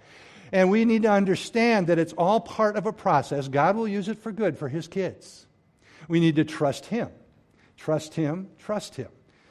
And 0.52 0.70
we 0.70 0.84
need 0.84 1.02
to 1.02 1.10
understand 1.10 1.86
that 1.86 1.98
it's 1.98 2.12
all 2.12 2.40
part 2.40 2.76
of 2.76 2.86
a 2.86 2.92
process. 2.92 3.48
God 3.48 3.76
will 3.76 3.88
use 3.88 4.08
it 4.08 4.18
for 4.18 4.30
good 4.30 4.58
for 4.58 4.68
His 4.68 4.88
kids. 4.88 5.46
We 6.06 6.20
need 6.20 6.36
to 6.36 6.44
trust 6.44 6.86
Him. 6.86 7.08
Trust 7.78 8.14
Him, 8.14 8.50
trust 8.58 8.94
Him. 8.94 9.08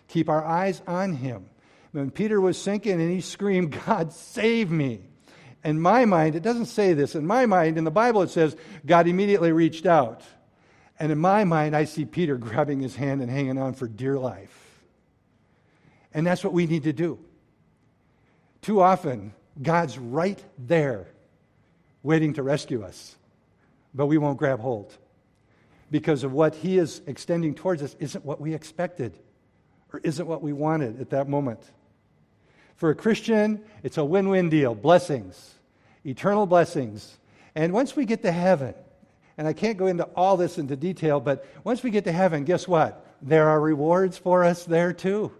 Keep 0.07 0.29
our 0.29 0.45
eyes 0.45 0.81
on 0.87 1.13
Him. 1.13 1.49
When 1.91 2.11
Peter 2.11 2.39
was 2.39 2.61
sinking 2.61 3.01
and 3.01 3.11
he 3.11 3.21
screamed, 3.21 3.79
God, 3.85 4.13
save 4.13 4.69
me. 4.69 5.01
In 5.63 5.79
my 5.79 6.05
mind, 6.05 6.35
it 6.35 6.43
doesn't 6.43 6.67
say 6.67 6.93
this. 6.93 7.15
In 7.15 7.25
my 7.25 7.47
mind, 7.47 7.77
in 7.77 7.85
the 7.85 7.91
Bible, 7.91 8.21
it 8.21 8.29
says 8.29 8.55
God 8.85 9.07
immediately 9.07 9.51
reached 9.51 9.85
out. 9.85 10.21
And 10.99 11.11
in 11.11 11.17
my 11.17 11.43
mind, 11.43 11.75
I 11.75 11.85
see 11.85 12.05
Peter 12.05 12.37
grabbing 12.37 12.81
his 12.81 12.95
hand 12.95 13.21
and 13.21 13.31
hanging 13.31 13.57
on 13.57 13.73
for 13.73 13.87
dear 13.87 14.19
life. 14.19 14.64
And 16.15 16.25
that's 16.25 16.43
what 16.43 16.53
we 16.53 16.65
need 16.65 16.83
to 16.83 16.93
do. 16.93 17.19
Too 18.61 18.81
often, 18.81 19.33
God's 19.61 19.99
right 19.99 20.41
there 20.57 21.07
waiting 22.01 22.33
to 22.35 22.43
rescue 22.43 22.83
us, 22.83 23.15
but 23.93 24.07
we 24.07 24.17
won't 24.17 24.37
grab 24.37 24.61
hold 24.61 24.97
because 25.91 26.23
of 26.23 26.31
what 26.31 26.55
He 26.55 26.77
is 26.77 27.01
extending 27.05 27.53
towards 27.53 27.83
us 27.83 27.95
isn't 27.99 28.25
what 28.25 28.39
we 28.39 28.53
expected 28.53 29.17
or 29.91 29.99
isn't 30.03 30.25
what 30.25 30.41
we 30.41 30.53
wanted 30.53 31.01
at 31.01 31.09
that 31.09 31.27
moment. 31.27 31.59
For 32.77 32.89
a 32.89 32.95
Christian, 32.95 33.61
it's 33.83 33.97
a 33.97 34.05
win 34.05 34.29
win 34.29 34.49
deal 34.49 34.73
blessings, 34.73 35.55
eternal 36.05 36.45
blessings. 36.45 37.17
And 37.55 37.73
once 37.73 37.95
we 37.95 38.05
get 38.05 38.21
to 38.23 38.31
heaven, 38.31 38.73
and 39.37 39.47
I 39.47 39.53
can't 39.53 39.77
go 39.77 39.87
into 39.87 40.05
all 40.15 40.37
this 40.37 40.57
into 40.57 40.77
detail, 40.77 41.19
but 41.19 41.45
once 41.65 41.83
we 41.83 41.89
get 41.91 42.05
to 42.05 42.13
heaven, 42.13 42.45
guess 42.45 42.69
what? 42.69 43.05
There 43.21 43.49
are 43.49 43.59
rewards 43.59 44.17
for 44.17 44.45
us 44.45 44.63
there 44.63 44.93
too. 44.93 45.33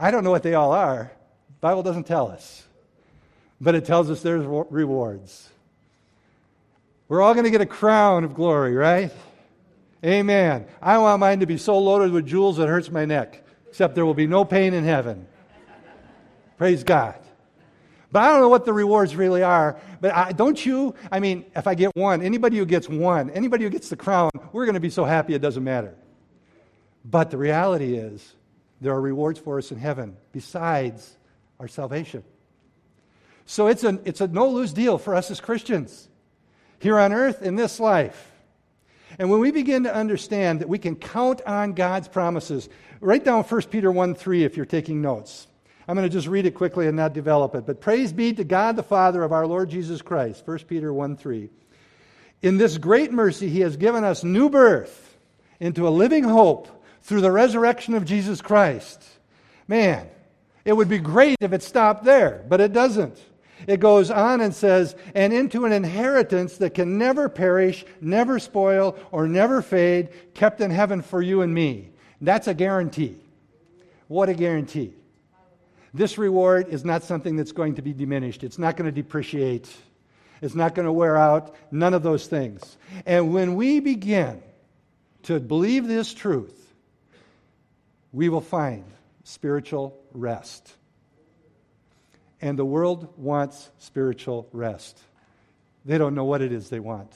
I 0.00 0.10
don't 0.10 0.24
know 0.24 0.30
what 0.30 0.42
they 0.42 0.54
all 0.54 0.72
are. 0.72 1.12
The 1.48 1.60
Bible 1.60 1.82
doesn't 1.82 2.04
tell 2.04 2.28
us. 2.28 2.66
But 3.60 3.74
it 3.74 3.84
tells 3.84 4.08
us 4.10 4.22
there's 4.22 4.46
rewards. 4.46 5.50
We're 7.06 7.20
all 7.20 7.34
going 7.34 7.44
to 7.44 7.50
get 7.50 7.60
a 7.60 7.66
crown 7.66 8.24
of 8.24 8.34
glory, 8.34 8.74
right? 8.74 9.12
Amen. 10.02 10.66
I 10.80 10.96
want 10.96 11.20
mine 11.20 11.40
to 11.40 11.46
be 11.46 11.58
so 11.58 11.78
loaded 11.78 12.12
with 12.12 12.26
jewels 12.26 12.58
it 12.58 12.66
hurts 12.66 12.90
my 12.90 13.04
neck, 13.04 13.44
except 13.68 13.94
there 13.94 14.06
will 14.06 14.14
be 14.14 14.26
no 14.26 14.46
pain 14.46 14.72
in 14.72 14.84
heaven. 14.84 15.26
Praise 16.56 16.82
God. 16.82 17.16
But 18.10 18.22
I 18.22 18.28
don't 18.28 18.40
know 18.40 18.48
what 18.48 18.64
the 18.64 18.72
rewards 18.72 19.14
really 19.14 19.42
are. 19.42 19.78
But 20.00 20.14
I, 20.14 20.32
don't 20.32 20.64
you? 20.64 20.94
I 21.12 21.20
mean, 21.20 21.44
if 21.54 21.66
I 21.66 21.74
get 21.74 21.94
one, 21.94 22.22
anybody 22.22 22.56
who 22.56 22.64
gets 22.64 22.88
one, 22.88 23.28
anybody 23.30 23.64
who 23.64 23.70
gets 23.70 23.90
the 23.90 23.96
crown, 23.96 24.30
we're 24.52 24.64
going 24.64 24.74
to 24.74 24.80
be 24.80 24.90
so 24.90 25.04
happy 25.04 25.34
it 25.34 25.42
doesn't 25.42 25.62
matter. 25.62 25.94
But 27.04 27.30
the 27.30 27.36
reality 27.36 27.94
is, 27.94 28.34
there 28.80 28.92
are 28.92 29.00
rewards 29.00 29.38
for 29.38 29.58
us 29.58 29.70
in 29.70 29.78
heaven 29.78 30.16
besides 30.32 31.16
our 31.58 31.68
salvation. 31.68 32.24
So 33.46 33.66
it's 33.66 33.84
a, 33.84 33.98
it's 34.04 34.20
a 34.20 34.28
no 34.28 34.48
lose 34.48 34.72
deal 34.72 34.96
for 34.96 35.14
us 35.14 35.30
as 35.30 35.40
Christians 35.40 36.08
here 36.78 36.98
on 36.98 37.12
earth 37.12 37.42
in 37.42 37.56
this 37.56 37.80
life. 37.80 38.30
And 39.18 39.30
when 39.30 39.40
we 39.40 39.50
begin 39.50 39.84
to 39.84 39.94
understand 39.94 40.60
that 40.60 40.68
we 40.68 40.78
can 40.78 40.96
count 40.96 41.42
on 41.46 41.72
God's 41.72 42.08
promises, 42.08 42.68
write 43.00 43.24
down 43.24 43.42
1 43.42 43.62
Peter 43.62 43.90
1 43.90 44.14
3 44.14 44.44
if 44.44 44.56
you're 44.56 44.66
taking 44.66 45.02
notes. 45.02 45.46
I'm 45.88 45.96
going 45.96 46.08
to 46.08 46.12
just 46.12 46.28
read 46.28 46.46
it 46.46 46.52
quickly 46.52 46.86
and 46.86 46.96
not 46.96 47.12
develop 47.12 47.54
it. 47.56 47.66
But 47.66 47.80
praise 47.80 48.12
be 48.12 48.32
to 48.34 48.44
God 48.44 48.76
the 48.76 48.82
Father 48.82 49.24
of 49.24 49.32
our 49.32 49.46
Lord 49.46 49.68
Jesus 49.68 50.00
Christ. 50.00 50.46
1 50.46 50.58
Peter 50.60 50.92
1 50.92 51.16
3. 51.16 51.50
In 52.42 52.56
this 52.56 52.78
great 52.78 53.12
mercy, 53.12 53.48
He 53.48 53.60
has 53.60 53.76
given 53.76 54.04
us 54.04 54.22
new 54.22 54.48
birth 54.48 55.18
into 55.58 55.86
a 55.86 55.90
living 55.90 56.24
hope 56.24 56.79
through 57.02 57.20
the 57.20 57.32
resurrection 57.32 57.94
of 57.94 58.04
Jesus 58.04 58.40
Christ. 58.40 59.02
Man, 59.66 60.08
it 60.64 60.72
would 60.72 60.88
be 60.88 60.98
great 60.98 61.36
if 61.40 61.52
it 61.52 61.62
stopped 61.62 62.04
there, 62.04 62.44
but 62.48 62.60
it 62.60 62.72
doesn't. 62.72 63.18
It 63.66 63.80
goes 63.80 64.10
on 64.10 64.40
and 64.40 64.54
says, 64.54 64.96
and 65.14 65.32
into 65.32 65.64
an 65.64 65.72
inheritance 65.72 66.56
that 66.58 66.74
can 66.74 66.98
never 66.98 67.28
perish, 67.28 67.84
never 68.00 68.38
spoil, 68.38 68.96
or 69.10 69.28
never 69.28 69.62
fade, 69.62 70.08
kept 70.34 70.60
in 70.60 70.70
heaven 70.70 71.02
for 71.02 71.20
you 71.20 71.42
and 71.42 71.52
me. 71.52 71.90
That's 72.20 72.46
a 72.46 72.54
guarantee. 72.54 73.16
What 74.08 74.28
a 74.28 74.34
guarantee. 74.34 74.94
This 75.92 76.18
reward 76.18 76.68
is 76.68 76.84
not 76.84 77.02
something 77.02 77.36
that's 77.36 77.52
going 77.52 77.74
to 77.76 77.82
be 77.82 77.92
diminished, 77.92 78.44
it's 78.44 78.58
not 78.58 78.76
going 78.76 78.86
to 78.86 78.92
depreciate, 78.92 79.68
it's 80.40 80.54
not 80.54 80.74
going 80.74 80.86
to 80.86 80.92
wear 80.92 81.16
out, 81.16 81.54
none 81.70 81.94
of 81.94 82.02
those 82.02 82.26
things. 82.26 82.78
And 83.06 83.32
when 83.34 83.56
we 83.56 83.80
begin 83.80 84.42
to 85.24 85.40
believe 85.40 85.86
this 85.86 86.14
truth, 86.14 86.59
we 88.12 88.28
will 88.28 88.40
find 88.40 88.84
spiritual 89.24 89.98
rest. 90.12 90.76
And 92.40 92.58
the 92.58 92.64
world 92.64 93.12
wants 93.16 93.70
spiritual 93.78 94.48
rest. 94.52 94.98
They 95.84 95.98
don't 95.98 96.14
know 96.14 96.24
what 96.24 96.42
it 96.42 96.52
is 96.52 96.68
they 96.68 96.80
want. 96.80 97.12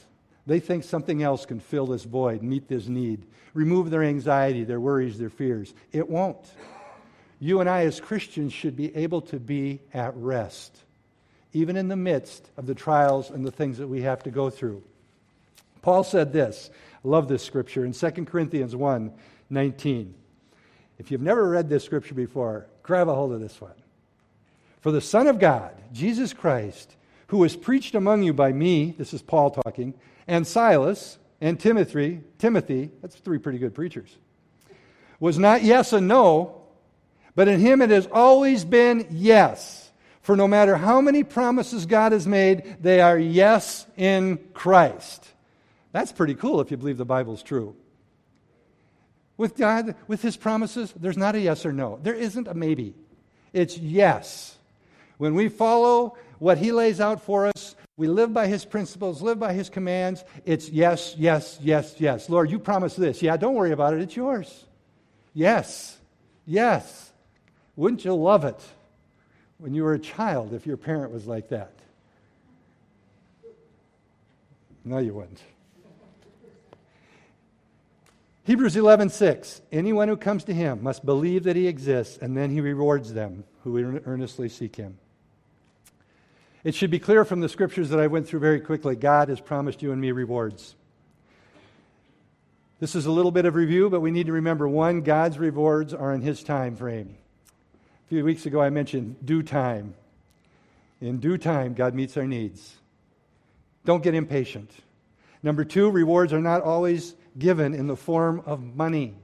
They 0.47 0.61
think 0.61 0.85
something 0.85 1.23
else 1.23 1.47
can 1.47 1.61
fill 1.61 1.87
this 1.87 2.05
void, 2.05 2.43
meet 2.43 2.69
this 2.69 2.87
need, 2.87 3.27
remove 3.55 3.91
their 3.91 4.03
anxiety, 4.03 4.65
their 4.65 4.81
worries, 4.81 5.19
their 5.19 5.31
fears. 5.31 5.75
It 5.93 6.09
won't. 6.09 6.45
You 7.41 7.61
and 7.61 7.69
I, 7.69 7.85
as 7.85 8.01
Christians, 8.01 8.53
should 8.53 8.77
be 8.77 8.95
able 8.95 9.23
to 9.23 9.41
be 9.41 9.81
at 9.93 10.15
rest, 10.17 10.77
even 11.53 11.77
in 11.77 11.89
the 11.89 11.97
midst 11.97 12.49
of 12.57 12.67
the 12.67 12.75
trials 12.75 13.31
and 13.31 13.45
the 13.45 13.51
things 13.51 13.79
that 13.79 13.89
we 13.89 14.03
have 14.03 14.23
to 14.25 14.31
go 14.31 14.51
through. 14.51 14.83
Paul 15.83 16.05
said 16.05 16.33
this 16.33 16.71
I 16.73 17.09
Love 17.09 17.29
this 17.29 17.43
scripture 17.43 17.85
in 17.85 17.93
2 17.93 18.11
Corinthians 18.27 18.77
1 18.77 19.13
19. 19.51 20.15
If 20.99 21.11
you've 21.11 21.21
never 21.21 21.49
read 21.49 21.69
this 21.69 21.85
scripture 21.85 22.15
before, 22.15 22.67
grab 22.83 23.09
a 23.09 23.15
hold 23.15 23.33
of 23.33 23.41
this 23.41 23.61
one. 23.61 23.73
For 24.81 24.93
the 24.93 25.01
Son 25.01 25.27
of 25.27 25.39
God, 25.39 25.73
Jesus 25.93 26.33
Christ, 26.33 26.95
who 27.29 27.39
was 27.39 27.57
preached 27.57 27.95
among 27.95 28.23
you 28.23 28.33
by 28.33 28.53
me, 28.53 28.95
this 28.97 29.15
is 29.15 29.23
Paul 29.23 29.51
talking, 29.51 29.95
and 30.29 30.47
Silas 30.47 31.19
and 31.41 31.59
Timothy, 31.59 32.21
Timothy, 32.39 32.91
that's 33.03 33.17
three 33.17 33.39
pretty 33.39 33.59
good 33.59 33.75
preachers, 33.75 34.15
was 35.19 35.39
not 35.39 35.63
yes 35.63 35.93
and 35.93 36.07
no, 36.07 36.63
but 37.35 37.49
in 37.49 37.61
him 37.61 37.83
it 37.83 37.91
has 37.91 38.07
always 38.13 38.65
been 38.65 39.07
yes. 39.11 39.91
For 40.23 40.37
no 40.37 40.49
matter 40.49 40.77
how 40.77 41.01
many 41.01 41.23
promises 41.23 41.87
God 41.87 42.13
has 42.13 42.27
made, 42.27 42.77
they 42.81 43.01
are 43.01 43.19
yes 43.19 43.87
in 43.97 44.39
Christ. 44.55 45.27
That's 45.93 46.13
pretty 46.13 46.35
cool 46.35 46.61
if 46.61 46.71
you 46.71 46.77
believe 46.77 46.97
the 46.97 47.05
Bible's 47.05 47.43
true. 47.43 47.77
With 49.37 49.57
God, 49.57 49.97
with 50.07 50.23
His 50.23 50.37
promises, 50.37 50.93
there's 50.97 51.17
not 51.17 51.35
a 51.35 51.41
yes 51.41 51.67
or 51.67 51.73
no. 51.73 51.99
There 52.03 52.15
isn't 52.15 52.49
a 52.49 52.55
maybe. 52.55 52.95
It's 53.53 53.77
yes. 53.77 54.57
When 55.19 55.35
we 55.35 55.49
follow 55.49 56.17
what 56.39 56.59
He 56.59 56.73
lays 56.73 57.01
out 57.01 57.23
for 57.23 57.47
us, 57.47 57.75
we 57.97 58.09
live 58.09 58.33
by 58.33 58.47
His 58.47 58.65
principles, 58.65 59.23
live 59.23 59.39
by 59.39 59.53
His 59.53 59.69
commands, 59.69 60.25
it's 60.45 60.69
yes, 60.69 61.15
yes, 61.17 61.59
yes, 61.63 61.95
yes. 61.99 62.29
Lord, 62.29 62.51
you 62.51 62.59
promised 62.59 62.99
this. 62.99 63.23
Yeah, 63.23 63.37
don't 63.37 63.55
worry 63.55 63.73
about 63.73 63.95
it. 63.95 64.01
It's 64.01 64.17
yours. 64.17 64.65
Yes, 65.33 65.97
yes. 66.47 67.13
Wouldn't 67.77 68.05
you 68.05 68.15
love 68.15 68.45
it 68.45 68.61
when 69.59 69.75
you 69.75 69.83
were 69.83 69.95
a 69.95 69.99
child 69.99 70.53
if 70.53 70.67
your 70.67 70.77
parent 70.77 71.13
was 71.13 71.27
like 71.27 71.49
that? 71.49 71.73
No, 74.85 74.99
you 74.99 75.15
wouldn't. 75.15 75.41
Hebrews 78.45 78.77
11:6 78.77 79.63
Anyone 79.73 80.09
who 80.09 80.17
comes 80.17 80.45
to 80.45 80.55
him 80.55 80.83
must 80.83 81.05
believe 81.05 81.45
that 81.45 81.57
he 81.57 81.67
exists 81.67 82.19
and 82.19 82.37
then 82.37 82.51
he 82.51 82.61
rewards 82.61 83.13
them 83.13 83.45
who 83.63 84.01
earnestly 84.05 84.49
seek 84.49 84.77
him. 84.77 84.99
It 86.63 86.75
should 86.75 86.91
be 86.91 86.99
clear 86.99 87.25
from 87.25 87.41
the 87.41 87.49
scriptures 87.49 87.91
that 87.91 88.01
I 88.01 88.07
went 88.07 88.29
through 88.29 88.41
very 88.41 88.61
quickly 88.61 88.97
God 88.97 89.29
has 89.29 89.41
promised 89.41 89.83
you 89.83 89.93
and 89.93 90.01
me 90.01 90.13
rewards. 90.13 90.75
This 92.81 92.95
is 92.95 93.07
a 93.07 93.13
little 93.13 93.31
bit 93.31 93.47
of 93.47 93.55
review, 93.55 93.89
but 93.89 94.01
we 94.01 94.11
need 94.11 94.27
to 94.27 94.33
remember 94.33 94.69
one 94.69 95.01
God's 95.01 95.39
rewards 95.39 95.95
are 95.95 96.13
in 96.13 96.21
his 96.21 96.43
time 96.43 96.77
frame. 96.77 97.17
A 98.07 98.09
few 98.09 98.25
weeks 98.25 98.45
ago 98.45 98.61
I 98.61 98.69
mentioned 98.69 99.25
due 99.25 99.43
time. 99.43 99.95
In 101.01 101.19
due 101.19 101.39
time 101.39 101.73
God 101.73 101.95
meets 101.95 102.17
our 102.17 102.27
needs. 102.27 102.77
Don't 103.87 104.03
get 104.03 104.15
impatient. 104.15 104.71
Number 105.43 105.65
2, 105.65 105.91
rewards 105.91 106.33
are 106.33 106.41
not 106.41 106.63
always 106.63 107.15
given 107.39 107.75
in 107.75 107.87
the 107.87 107.97
form 107.97 108.43
of 108.47 108.77
money 108.77 109.15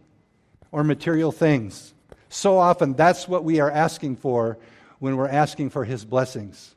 or 0.73 0.85
material 0.85 1.33
things. 1.33 1.95
So 2.29 2.59
often, 2.59 2.95
that's 2.95 3.27
what 3.27 3.45
we 3.45 3.61
are 3.61 3.71
asking 3.71 4.17
for 4.17 4.59
when 4.99 5.17
we're 5.17 5.29
asking 5.29 5.71
for 5.71 5.85
His 5.85 6.05
blessings. 6.05 6.75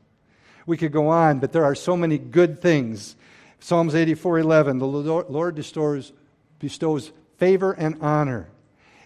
We 0.66 0.78
could 0.78 0.92
go 0.92 1.10
on, 1.10 1.40
but 1.40 1.52
there 1.52 1.66
are 1.66 1.76
so 1.76 1.98
many 1.98 2.18
good 2.18 2.62
things. 2.62 3.16
Psalms 3.60 3.94
84:11, 3.94 4.80
the 4.80 4.86
Lord 4.88 5.56
bestows, 5.56 6.12
bestows 6.60 7.12
favor 7.38 7.74
and 7.74 7.98
honor, 8.02 8.50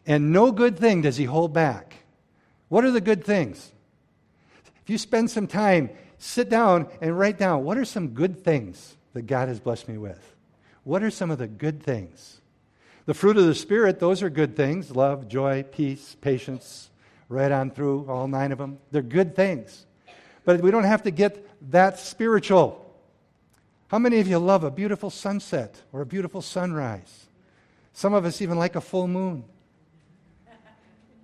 and 0.05 0.31
no 0.31 0.51
good 0.51 0.77
thing 0.77 1.01
does 1.01 1.17
He 1.17 1.25
hold 1.25 1.53
back. 1.53 1.95
What 2.69 2.85
are 2.85 2.91
the 2.91 3.01
good 3.01 3.23
things? 3.23 3.71
If 4.83 4.89
you 4.89 4.97
spend 4.97 5.31
some 5.31 5.47
time, 5.47 5.89
sit 6.17 6.49
down 6.49 6.87
and 7.01 7.17
write 7.17 7.37
down 7.37 7.63
what 7.63 7.77
are 7.77 7.85
some 7.85 8.09
good 8.09 8.43
things 8.43 8.95
that 9.13 9.23
God 9.23 9.47
has 9.47 9.59
blessed 9.59 9.89
me 9.89 9.97
with. 9.97 10.35
What 10.87 11.03
are 11.03 11.11
some 11.11 11.31
of 11.31 11.37
the 11.37 11.49
good 11.49 11.83
things? 11.83 12.39
The 13.07 13.13
fruit 13.13 13.35
of 13.35 13.45
the 13.45 13.53
Spirit, 13.53 13.99
those 13.99 14.23
are 14.23 14.29
good 14.29 14.55
things 14.55 14.95
love, 14.95 15.27
joy, 15.27 15.63
peace, 15.63 16.15
patience, 16.21 16.89
right 17.27 17.51
on 17.51 17.71
through, 17.71 18.09
all 18.09 18.29
nine 18.29 18.53
of 18.53 18.57
them. 18.57 18.77
They're 18.91 19.01
good 19.01 19.35
things. 19.35 19.85
But 20.45 20.61
we 20.61 20.71
don't 20.71 20.85
have 20.85 21.03
to 21.03 21.11
get 21.11 21.45
that 21.71 21.99
spiritual. 21.99 22.89
How 23.89 23.99
many 23.99 24.21
of 24.21 24.29
you 24.29 24.39
love 24.39 24.63
a 24.63 24.71
beautiful 24.71 25.09
sunset 25.09 25.81
or 25.91 25.99
a 25.99 26.05
beautiful 26.05 26.41
sunrise? 26.41 27.27
Some 27.91 28.13
of 28.13 28.23
us 28.23 28.41
even 28.41 28.57
like 28.57 28.77
a 28.77 28.81
full 28.81 29.09
moon. 29.09 29.43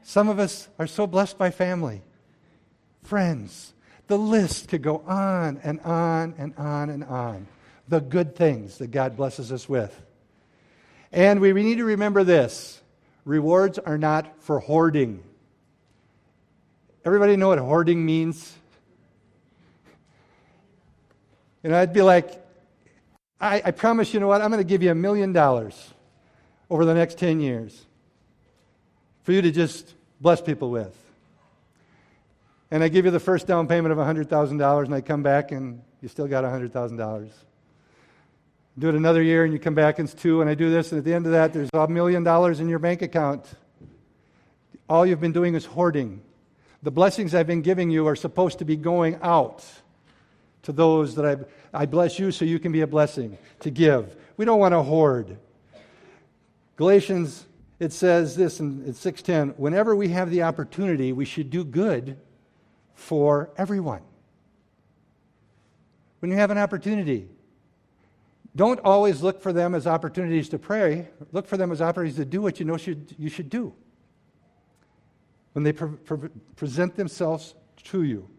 Some 0.01 0.27
of 0.27 0.39
us 0.39 0.67
are 0.77 0.87
so 0.87 1.07
blessed 1.07 1.37
by 1.37 1.51
family, 1.51 2.01
friends. 3.01 3.73
The 4.07 4.17
list 4.17 4.67
could 4.67 4.81
go 4.81 5.05
on 5.07 5.61
and 5.63 5.79
on 5.79 6.35
and 6.37 6.53
on 6.57 6.89
and 6.89 7.05
on 7.05 7.47
the 7.87 7.99
good 7.99 8.35
things 8.35 8.77
that 8.77 8.91
God 8.91 9.17
blesses 9.17 9.51
us 9.51 9.67
with. 9.67 9.99
And 11.11 11.39
we 11.39 11.53
need 11.53 11.77
to 11.77 11.85
remember 11.85 12.23
this 12.23 12.81
rewards 13.25 13.79
are 13.79 13.97
not 13.97 14.41
for 14.41 14.59
hoarding. 14.59 15.23
Everybody 17.05 17.35
know 17.35 17.49
what 17.49 17.59
hoarding 17.59 18.05
means? 18.05 18.53
You 21.61 21.69
know, 21.69 21.79
I'd 21.79 21.93
be 21.93 22.01
like, 22.01 22.43
I, 23.39 23.61
I 23.65 23.71
promise 23.71 24.13
you 24.13 24.19
know 24.19 24.27
what? 24.27 24.41
I'm 24.41 24.49
going 24.49 24.61
to 24.61 24.67
give 24.67 24.83
you 24.83 24.91
a 24.91 24.95
million 24.95 25.31
dollars 25.31 25.93
over 26.69 26.85
the 26.85 26.93
next 26.93 27.17
10 27.17 27.39
years 27.39 27.85
for 29.23 29.31
you 29.31 29.41
to 29.41 29.51
just 29.51 29.93
bless 30.19 30.41
people 30.41 30.71
with. 30.71 30.97
And 32.71 32.83
I 32.83 32.87
give 32.87 33.05
you 33.05 33.11
the 33.11 33.19
first 33.19 33.45
down 33.45 33.67
payment 33.67 33.91
of 33.91 33.99
$100,000, 33.99 34.85
and 34.85 34.95
I 34.95 35.01
come 35.01 35.23
back 35.23 35.51
and 35.51 35.81
you 36.01 36.07
still 36.07 36.27
got 36.27 36.43
$100,000 36.43 37.29
do 38.77 38.89
it 38.89 38.95
another 38.95 39.21
year 39.21 39.43
and 39.43 39.53
you 39.53 39.59
come 39.59 39.75
back 39.75 39.99
and 39.99 40.09
it's 40.09 40.19
two 40.19 40.41
and 40.41 40.49
i 40.49 40.55
do 40.55 40.69
this 40.69 40.91
and 40.91 40.99
at 40.99 41.05
the 41.05 41.13
end 41.13 41.25
of 41.25 41.31
that 41.31 41.53
there's 41.53 41.69
a 41.73 41.87
million 41.87 42.23
dollars 42.23 42.59
in 42.59 42.67
your 42.67 42.79
bank 42.79 43.01
account. 43.01 43.45
All 44.89 45.05
you've 45.05 45.21
been 45.21 45.31
doing 45.31 45.55
is 45.55 45.65
hoarding. 45.65 46.21
The 46.81 46.91
blessings 46.91 47.35
i've 47.35 47.47
been 47.47 47.61
giving 47.61 47.89
you 47.89 48.07
are 48.07 48.15
supposed 48.15 48.59
to 48.59 48.65
be 48.65 48.75
going 48.75 49.19
out 49.21 49.63
to 50.63 50.71
those 50.71 51.15
that 51.15 51.25
i 51.73 51.81
i 51.81 51.85
bless 51.85 52.17
you 52.17 52.31
so 52.31 52.45
you 52.45 52.59
can 52.59 52.71
be 52.71 52.81
a 52.81 52.87
blessing 52.87 53.37
to 53.59 53.69
give. 53.69 54.15
We 54.37 54.45
don't 54.45 54.59
want 54.59 54.73
to 54.73 54.81
hoard. 54.81 55.37
Galatians 56.75 57.45
it 57.79 57.91
says 57.91 58.35
this 58.35 58.59
in, 58.59 58.83
in 58.85 58.93
610 58.93 59.55
whenever 59.61 59.95
we 59.95 60.09
have 60.09 60.31
the 60.31 60.43
opportunity 60.43 61.11
we 61.11 61.25
should 61.25 61.51
do 61.51 61.63
good 61.63 62.17
for 62.95 63.51
everyone. 63.55 64.01
When 66.19 66.31
you 66.31 66.37
have 66.37 66.49
an 66.49 66.57
opportunity 66.57 67.27
don't 68.55 68.79
always 68.81 69.21
look 69.21 69.41
for 69.41 69.51
them 69.51 69.73
as 69.73 69.87
opportunities 69.87 70.49
to 70.49 70.59
pray. 70.59 71.07
Look 71.31 71.47
for 71.47 71.57
them 71.57 71.71
as 71.71 71.81
opportunities 71.81 72.17
to 72.17 72.25
do 72.25 72.41
what 72.41 72.59
you 72.59 72.65
know 72.65 72.77
should, 72.77 73.15
you 73.17 73.29
should 73.29 73.49
do. 73.49 73.73
When 75.53 75.63
they 75.63 75.73
pre- 75.73 75.89
pre- 75.89 76.29
present 76.55 76.95
themselves 76.95 77.55
to 77.85 78.03
you. 78.03 78.29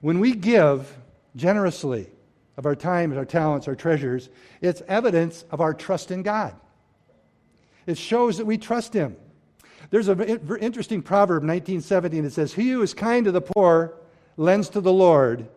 When 0.00 0.20
we 0.20 0.32
give 0.32 0.96
generously 1.34 2.08
of 2.56 2.66
our 2.66 2.76
time, 2.76 3.16
our 3.16 3.24
talents, 3.24 3.68
our 3.68 3.74
treasures, 3.74 4.30
it's 4.60 4.82
evidence 4.86 5.44
of 5.50 5.60
our 5.60 5.74
trust 5.74 6.10
in 6.10 6.22
God. 6.22 6.54
It 7.86 7.98
shows 7.98 8.38
that 8.38 8.44
we 8.44 8.58
trust 8.58 8.92
Him. 8.92 9.16
There's 9.90 10.08
an 10.08 10.20
interesting 10.60 11.02
proverb, 11.02 11.42
1917, 11.42 12.24
that 12.24 12.32
says, 12.32 12.52
He 12.52 12.70
who 12.70 12.82
is 12.82 12.94
kind 12.94 13.24
to 13.24 13.32
the 13.32 13.40
poor 13.40 13.94
lends 14.36 14.68
to 14.70 14.80
the 14.80 14.92
Lord, 14.92 15.48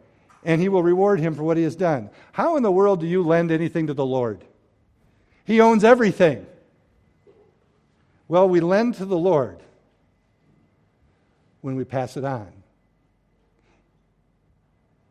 and 0.43 0.61
he 0.61 0.69
will 0.69 0.83
reward 0.83 1.19
him 1.19 1.35
for 1.35 1.43
what 1.43 1.57
he 1.57 1.63
has 1.63 1.75
done. 1.75 2.09
How 2.31 2.57
in 2.57 2.63
the 2.63 2.71
world 2.71 2.99
do 2.99 3.07
you 3.07 3.23
lend 3.23 3.51
anything 3.51 3.87
to 3.87 3.93
the 3.93 4.05
Lord? 4.05 4.43
He 5.45 5.59
owns 5.59 5.83
everything. 5.83 6.45
Well, 8.27 8.47
we 8.47 8.59
lend 8.59 8.95
to 8.95 9.05
the 9.05 9.17
Lord 9.17 9.59
when 11.61 11.75
we 11.75 11.83
pass 11.83 12.17
it 12.17 12.25
on. 12.25 12.51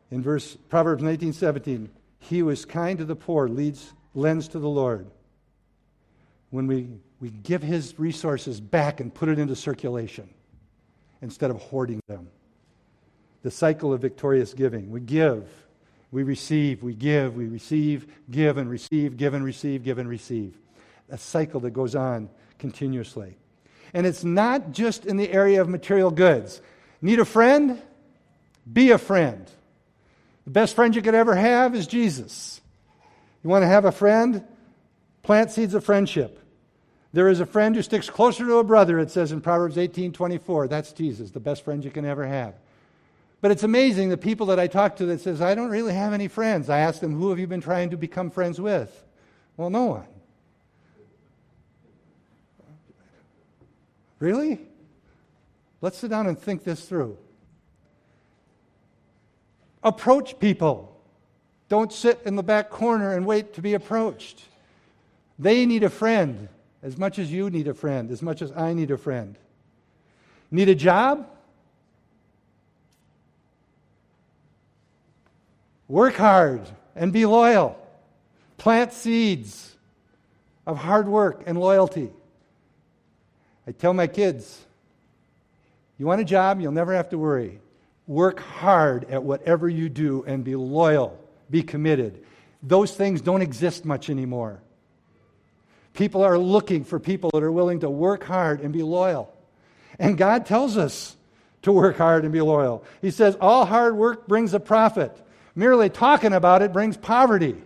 In 0.09 0.21
verse 0.21 0.57
Proverbs 0.69 1.03
19:17, 1.03 1.89
he 2.19 2.39
who 2.39 2.49
is 2.49 2.65
kind 2.65 2.97
to 2.99 3.05
the 3.05 3.15
poor 3.15 3.47
leads 3.47 3.93
lends 4.13 4.49
to 4.49 4.59
the 4.59 4.69
Lord. 4.69 5.07
When 6.49 6.67
we, 6.67 6.89
we 7.21 7.29
give 7.29 7.63
his 7.63 7.97
resources 7.97 8.59
back 8.59 8.99
and 8.99 9.13
put 9.13 9.29
it 9.29 9.39
into 9.39 9.55
circulation 9.55 10.29
instead 11.21 11.49
of 11.49 11.61
hoarding 11.61 12.01
them 12.07 12.27
the 13.43 13.51
cycle 13.51 13.93
of 13.93 14.01
victorious 14.01 14.53
giving. 14.53 14.91
We 14.91 14.99
give, 14.99 15.47
we 16.11 16.23
receive, 16.23 16.83
we 16.83 16.93
give, 16.93 17.35
we 17.35 17.47
receive, 17.47 18.07
give 18.29 18.57
and 18.57 18.69
receive, 18.69 19.17
give 19.17 19.33
and 19.33 19.43
receive, 19.43 19.83
give 19.83 19.97
and 19.97 20.09
receive. 20.09 20.57
A 21.09 21.17
cycle 21.17 21.59
that 21.61 21.71
goes 21.71 21.95
on 21.95 22.29
continuously. 22.59 23.37
And 23.93 24.05
it's 24.05 24.23
not 24.23 24.71
just 24.71 25.05
in 25.05 25.17
the 25.17 25.31
area 25.31 25.61
of 25.61 25.67
material 25.67 26.11
goods. 26.11 26.61
Need 27.01 27.19
a 27.19 27.25
friend? 27.25 27.81
Be 28.71 28.91
a 28.91 28.97
friend. 28.97 29.49
The 30.45 30.51
best 30.51 30.75
friend 30.75 30.95
you 30.95 31.01
could 31.01 31.15
ever 31.15 31.35
have 31.35 31.75
is 31.75 31.87
Jesus. 31.87 32.61
You 33.43 33.49
want 33.49 33.63
to 33.63 33.67
have 33.67 33.85
a 33.85 33.91
friend? 33.91 34.45
Plant 35.23 35.51
seeds 35.51 35.73
of 35.73 35.83
friendship. 35.83 36.39
There 37.13 37.27
is 37.27 37.39
a 37.39 37.45
friend 37.45 37.75
who 37.75 37.81
sticks 37.81 38.09
closer 38.09 38.45
to 38.45 38.57
a 38.57 38.63
brother, 38.63 38.97
it 38.97 39.11
says 39.11 39.31
in 39.31 39.41
Proverbs 39.41 39.77
18 39.77 40.13
24. 40.13 40.67
That's 40.67 40.93
Jesus, 40.93 41.31
the 41.31 41.39
best 41.39 41.65
friend 41.65 41.83
you 41.83 41.91
can 41.91 42.05
ever 42.05 42.25
have. 42.25 42.55
But 43.41 43.49
it's 43.49 43.63
amazing 43.63 44.09
the 44.09 44.17
people 44.17 44.45
that 44.47 44.59
I 44.59 44.67
talk 44.67 44.95
to 44.97 45.05
that 45.07 45.19
says, 45.19 45.41
I 45.41 45.55
don't 45.55 45.71
really 45.71 45.93
have 45.93 46.13
any 46.13 46.27
friends. 46.27 46.69
I 46.69 46.79
ask 46.79 46.99
them, 46.99 47.15
who 47.15 47.31
have 47.31 47.39
you 47.39 47.47
been 47.47 47.61
trying 47.61 47.89
to 47.89 47.97
become 47.97 48.29
friends 48.29 48.61
with? 48.61 49.03
Well, 49.57 49.71
no 49.71 49.85
one. 49.85 50.07
Really? 54.19 54.59
Let's 55.81 55.97
sit 55.97 56.11
down 56.11 56.27
and 56.27 56.37
think 56.37 56.63
this 56.63 56.85
through. 56.85 57.17
Approach 59.83 60.39
people. 60.39 61.01
Don't 61.67 61.91
sit 61.91 62.21
in 62.25 62.35
the 62.35 62.43
back 62.43 62.69
corner 62.69 63.15
and 63.15 63.25
wait 63.25 63.55
to 63.55 63.61
be 63.61 63.73
approached. 63.73 64.43
They 65.39 65.65
need 65.65 65.81
a 65.81 65.89
friend 65.89 66.49
as 66.83 66.97
much 66.97 67.17
as 67.17 67.31
you 67.31 67.49
need 67.49 67.67
a 67.67 67.73
friend, 67.73 68.11
as 68.11 68.21
much 68.21 68.43
as 68.43 68.51
I 68.51 68.73
need 68.73 68.91
a 68.91 68.97
friend. 68.97 69.35
Need 70.51 70.69
a 70.69 70.75
job? 70.75 71.27
Work 75.91 76.15
hard 76.15 76.61
and 76.95 77.11
be 77.11 77.25
loyal. 77.25 77.77
Plant 78.57 78.93
seeds 78.93 79.75
of 80.65 80.77
hard 80.77 81.05
work 81.05 81.43
and 81.45 81.59
loyalty. 81.59 82.09
I 83.67 83.73
tell 83.73 83.93
my 83.93 84.07
kids, 84.07 84.65
you 85.97 86.05
want 86.05 86.21
a 86.21 86.23
job, 86.23 86.61
you'll 86.61 86.71
never 86.71 86.93
have 86.93 87.09
to 87.09 87.17
worry. 87.17 87.59
Work 88.07 88.39
hard 88.39 89.03
at 89.09 89.21
whatever 89.21 89.67
you 89.67 89.89
do 89.89 90.23
and 90.25 90.45
be 90.45 90.55
loyal, 90.55 91.19
be 91.49 91.61
committed. 91.61 92.23
Those 92.63 92.95
things 92.95 93.19
don't 93.19 93.41
exist 93.41 93.83
much 93.83 94.09
anymore. 94.09 94.61
People 95.93 96.23
are 96.23 96.37
looking 96.37 96.85
for 96.85 97.01
people 97.01 97.31
that 97.33 97.43
are 97.43 97.51
willing 97.51 97.81
to 97.81 97.89
work 97.89 98.23
hard 98.23 98.61
and 98.61 98.71
be 98.71 98.81
loyal. 98.81 99.29
And 99.99 100.17
God 100.17 100.45
tells 100.45 100.77
us 100.77 101.17
to 101.63 101.73
work 101.73 101.97
hard 101.97 102.23
and 102.23 102.31
be 102.31 102.39
loyal. 102.39 102.85
He 103.01 103.11
says, 103.11 103.35
All 103.41 103.65
hard 103.65 103.97
work 103.97 104.25
brings 104.25 104.53
a 104.53 104.59
profit. 104.61 105.21
Merely 105.55 105.89
talking 105.89 106.33
about 106.33 106.61
it 106.61 106.71
brings 106.71 106.97
poverty. 106.97 107.61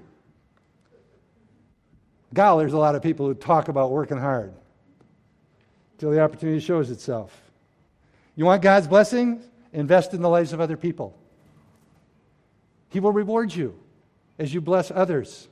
God, 2.34 2.60
there's 2.60 2.74
a 2.74 2.78
lot 2.78 2.96
of 2.96 3.02
people 3.02 3.28
who 3.28 3.34
talk 3.34 3.68
about 3.68 3.92
working 3.92 4.18
hard 4.18 4.54
until 5.94 6.12
the 6.12 6.22
opportunity 6.22 6.60
shows 6.60 6.92
itself. 6.92 7.40
You 8.36 8.46
want 8.46 8.62
God's 8.62 8.88
blessing? 8.88 9.42
Invest 9.72 10.14
in 10.14 10.22
the 10.22 10.30
lives 10.30 10.52
of 10.52 10.60
other 10.60 10.78
people. 10.78 11.18
He 12.90 13.00
will 13.00 13.12
reward 13.12 13.54
you 13.54 13.78
as 14.40 14.54
you 14.54 14.62
bless 14.62 14.92
others. 14.92 15.48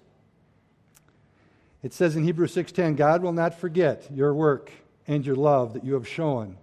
It 1.82 1.94
says 1.94 2.16
in 2.16 2.24
Hebrews 2.24 2.54
6:10, 2.54 2.96
God 2.96 3.22
will 3.22 3.34
not 3.34 3.54
forget 3.54 4.08
your 4.12 4.34
work 4.34 4.72
and 5.08 5.26
your 5.26 5.36
love 5.36 5.74
that 5.74 5.84
you 5.84 5.94
have 5.94 6.08
shown 6.08 6.58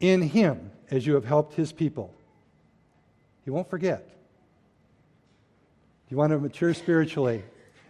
in 0.00 0.22
him 0.22 0.70
as 0.90 1.06
you 1.06 1.14
have 1.14 1.24
helped 1.24 1.54
his 1.54 1.72
people. 1.72 2.14
He 3.48 3.50
won't 3.50 3.70
forget. 3.70 4.06
You 6.10 6.18
want 6.18 6.32
to 6.32 6.38
mature 6.38 6.74
spiritually. 6.74 7.42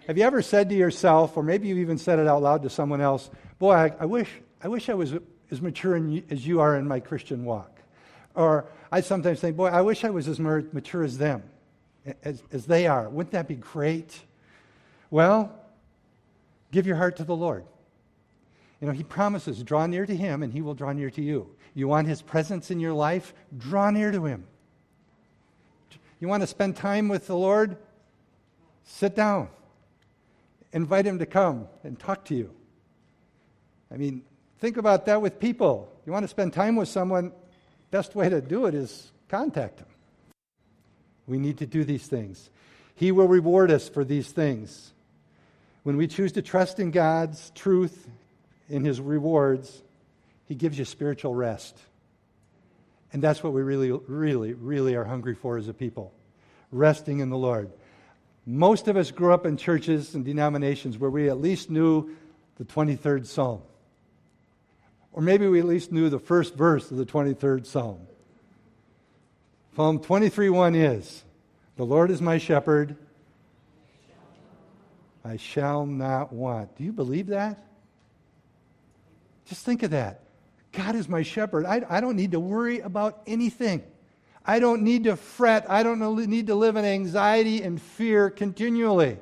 Have 0.07 0.17
you 0.17 0.23
ever 0.23 0.41
said 0.41 0.69
to 0.69 0.77
yourself, 0.77 1.37
or 1.37 1.43
maybe 1.43 1.67
you've 1.67 1.79
even 1.79 1.99
said 1.99 2.21
it 2.21 2.29
out 2.29 2.43
loud 2.43 2.63
to 2.63 2.71
someone 2.71 3.01
else, 3.01 3.29
Boy, 3.59 3.73
I, 3.73 3.93
I 3.99 4.05
wish, 4.05 4.31
I 4.63 4.69
wish 4.69 4.89
I 4.89 4.95
was 4.95 5.15
as 5.51 5.61
mature 5.61 5.97
in, 5.97 6.23
as 6.31 6.47
you 6.47 6.61
are 6.61 6.77
in 6.77 6.87
my 6.87 7.01
Christian 7.01 7.45
walk. 7.45 7.77
Or 8.37 8.67
I 8.93 9.01
sometimes 9.01 9.41
think, 9.41 9.57
Boy, 9.57 9.67
I 9.67 9.81
wish 9.81 10.05
I 10.05 10.11
was 10.11 10.29
as 10.29 10.39
mature 10.39 11.03
as 11.03 11.19
them, 11.19 11.43
as, 12.23 12.41
as 12.53 12.67
they 12.67 12.87
are. 12.87 13.09
Wouldn't 13.09 13.33
that 13.33 13.49
be 13.49 13.57
great? 13.57 14.17
Well, 15.11 15.53
give 16.71 16.87
your 16.87 16.95
heart 16.95 17.17
to 17.17 17.25
the 17.25 17.35
Lord. 17.35 17.65
You 18.81 18.87
know, 18.87 18.93
He 18.93 19.03
promises, 19.03 19.61
draw 19.65 19.87
near 19.87 20.07
to 20.07 20.15
Him 20.15 20.45
and 20.45 20.53
He 20.53 20.63
will 20.63 20.75
draw 20.75 20.93
near 20.93 21.11
to 21.11 21.21
you. 21.21 21.51
You 21.75 21.89
want 21.89 22.07
His 22.07 22.23
presence 22.23 22.71
in 22.71 22.79
your 22.79 22.95
life? 22.95 23.35
Draw 23.59 23.91
near 23.91 24.13
to 24.13 24.25
Him. 24.25 24.47
You 26.21 26.29
want 26.29 26.43
to 26.43 26.47
spend 26.47 26.77
time 26.77 27.09
with 27.09 27.27
the 27.27 27.37
Lord? 27.37 27.77
Sit 28.85 29.15
down. 29.15 29.49
Invite 30.73 31.07
Him 31.07 31.19
to 31.21 31.27
come 31.27 31.69
and 31.85 31.99
talk 31.99 32.25
to 32.27 32.35
you. 32.35 32.51
I 33.93 33.97
mean, 33.97 34.23
think 34.59 34.77
about 34.77 35.07
that 35.07 35.23
with 35.23 35.39
people. 35.39 35.93
You 36.05 36.13
want 36.13 36.25
to 36.25 36.29
spend 36.29 36.53
time 36.53 36.77
with 36.77 36.89
someone, 36.89 37.33
best 37.91 38.15
way 38.15 38.29
to 38.29 38.41
do 38.41 38.67
it 38.67 38.75
is 38.75 39.11
contact 39.29 39.79
them. 39.79 39.87
We 41.27 41.39
need 41.39 41.59
to 41.59 41.67
do 41.67 41.85
these 41.85 42.07
things. 42.07 42.51
He 42.95 43.13
will 43.13 43.29
reward 43.29 43.71
us 43.71 43.89
for 43.89 44.05
these 44.05 44.31
things. 44.31 44.93
When 45.85 45.97
we 45.97 46.07
choose 46.07 46.33
to 46.33 46.43
trust 46.43 46.81
in 46.81 46.91
God's 46.91 47.51
truth, 47.55 48.09
in 48.69 48.85
His 48.85 49.01
rewards, 49.01 49.83
He 50.47 50.55
gives 50.55 50.79
you 50.79 50.85
spiritual 50.85 51.35
rest. 51.35 51.79
And 53.13 53.23
that's 53.23 53.43
what 53.43 53.53
we 53.53 53.63
really, 53.63 53.91
really, 53.91 54.53
really 54.55 54.95
are 54.95 55.05
hungry 55.05 55.35
for 55.35 55.57
as 55.57 55.69
a 55.69 55.75
people 55.75 56.13
resting 56.71 57.21
in 57.21 57.31
the 57.31 57.37
Lord. 57.37 57.71
Most 58.45 58.89
of 58.89 58.97
us 58.97 59.11
grew 59.11 59.33
up 59.33 59.47
in 59.47 59.57
churches 59.57 60.15
and 60.15 60.25
denominations 60.25 60.99
where 60.99 61.11
we 61.11 61.29
at 61.29 61.41
least 61.41 61.71
knew 61.71 62.15
the 62.57 62.65
23rd 62.65 63.27
Psalm. 63.27 63.63
Or 65.13 65.23
maybe 65.23 65.47
we 65.47 65.59
at 65.59 65.67
least 65.67 65.93
knew 65.93 66.09
the 66.09 66.19
first 66.19 66.55
verse 66.55 66.91
of 66.91 66.97
the 66.97 67.07
23rd 67.07 67.67
Psalm. 67.67 68.01
Psalm 69.75 70.01
23:1 70.01 70.75
is, 70.75 71.25
"The 71.77 71.87
Lord 71.87 72.11
is 72.11 72.21
my 72.21 72.39
shepherd; 72.39 72.97
I 75.25 75.37
shall 75.37 75.87
not 75.87 76.33
want." 76.33 76.77
Do 76.77 76.85
you 76.85 76.93
believe 76.93 77.29
that? 77.29 77.65
Just 79.45 79.65
think 79.65 79.83
of 79.83 79.93
that. 79.93 80.23
God 80.73 80.95
is 80.95 81.09
my 81.09 81.23
shepherd. 81.23 81.67
I, 81.67 81.83
I 81.89 82.01
don't 82.01 82.17
need 82.17 82.33
to 82.33 82.41
worry 82.41 82.81
about 82.81 83.23
anything. 83.27 83.83
I 84.45 84.61
don't 84.61 84.83
need 84.83 85.05
to 85.05 85.17
fret. 85.17 85.71
I 85.71 85.83
don't 85.83 86.01
need 86.29 86.47
to 86.47 86.55
live 86.55 86.77
in 86.77 86.85
anxiety 86.85 87.63
and 87.63 87.81
fear 87.81 88.31
continually. 88.31 89.19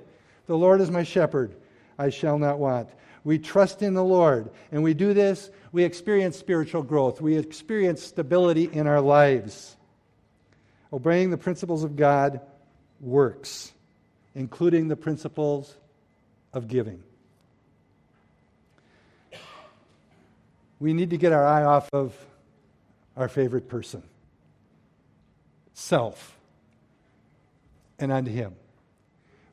The 0.47 0.57
Lord 0.57 0.81
is 0.81 0.91
my 0.91 1.03
shepherd. 1.03 1.57
I 1.99 2.11
shall 2.11 2.39
not 2.39 2.59
want. 2.59 2.89
We 3.25 3.39
trust 3.39 3.83
in 3.83 3.95
the 3.95 4.05
Lord. 4.05 4.51
And 4.71 4.85
we 4.85 4.95
do 4.95 5.15
this, 5.15 5.51
we 5.73 5.83
experience 5.83 6.39
spiritual 6.39 6.83
growth. 6.83 7.21
We 7.21 7.37
experience 7.37 8.03
stability 8.03 8.71
in 8.73 8.87
our 8.87 9.01
lives. 9.01 9.77
Obeying 10.93 11.31
the 11.31 11.37
principles 11.37 11.83
of 11.83 11.97
God 11.97 12.41
works, 13.01 13.73
including 14.35 14.87
the 14.89 14.97
principles 14.97 15.77
of 16.53 16.69
giving. 16.69 17.03
We 20.79 20.93
need 20.93 21.11
to 21.11 21.17
get 21.17 21.33
our 21.33 21.47
eye 21.47 21.65
off 21.65 21.89
of 21.93 22.15
our 23.17 23.29
favorite 23.29 23.69
person, 23.69 24.03
self, 25.73 26.37
and 27.99 28.12
onto 28.12 28.31
Him. 28.31 28.55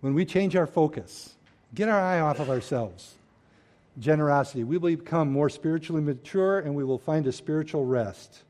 When 0.01 0.13
we 0.13 0.25
change 0.25 0.55
our 0.55 0.67
focus, 0.67 1.33
get 1.73 1.87
our 1.87 1.99
eye 1.99 2.19
off 2.19 2.39
of 2.39 2.49
ourselves 2.49 3.15
generosity. 3.99 4.63
We 4.63 4.77
will 4.77 4.95
become 4.95 5.31
more 5.31 5.49
spiritually 5.49 6.01
mature 6.01 6.59
and 6.59 6.75
we 6.75 6.83
will 6.83 6.97
find 6.97 7.27
a 7.27 7.31
spiritual 7.31 7.85
rest. 7.85 8.41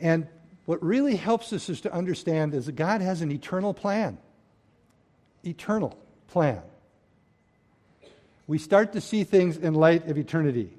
And 0.00 0.26
what 0.64 0.82
really 0.82 1.16
helps 1.16 1.52
us 1.52 1.68
is 1.68 1.82
to 1.82 1.92
understand 1.92 2.54
is 2.54 2.66
that 2.66 2.76
God 2.76 3.00
has 3.00 3.22
an 3.22 3.30
eternal 3.30 3.74
plan. 3.74 4.18
Eternal 5.44 5.98
plan. 6.28 6.62
We 8.46 8.58
start 8.58 8.92
to 8.92 9.00
see 9.00 9.24
things 9.24 9.56
in 9.56 9.74
light 9.74 10.08
of 10.08 10.18
eternity. 10.18 10.70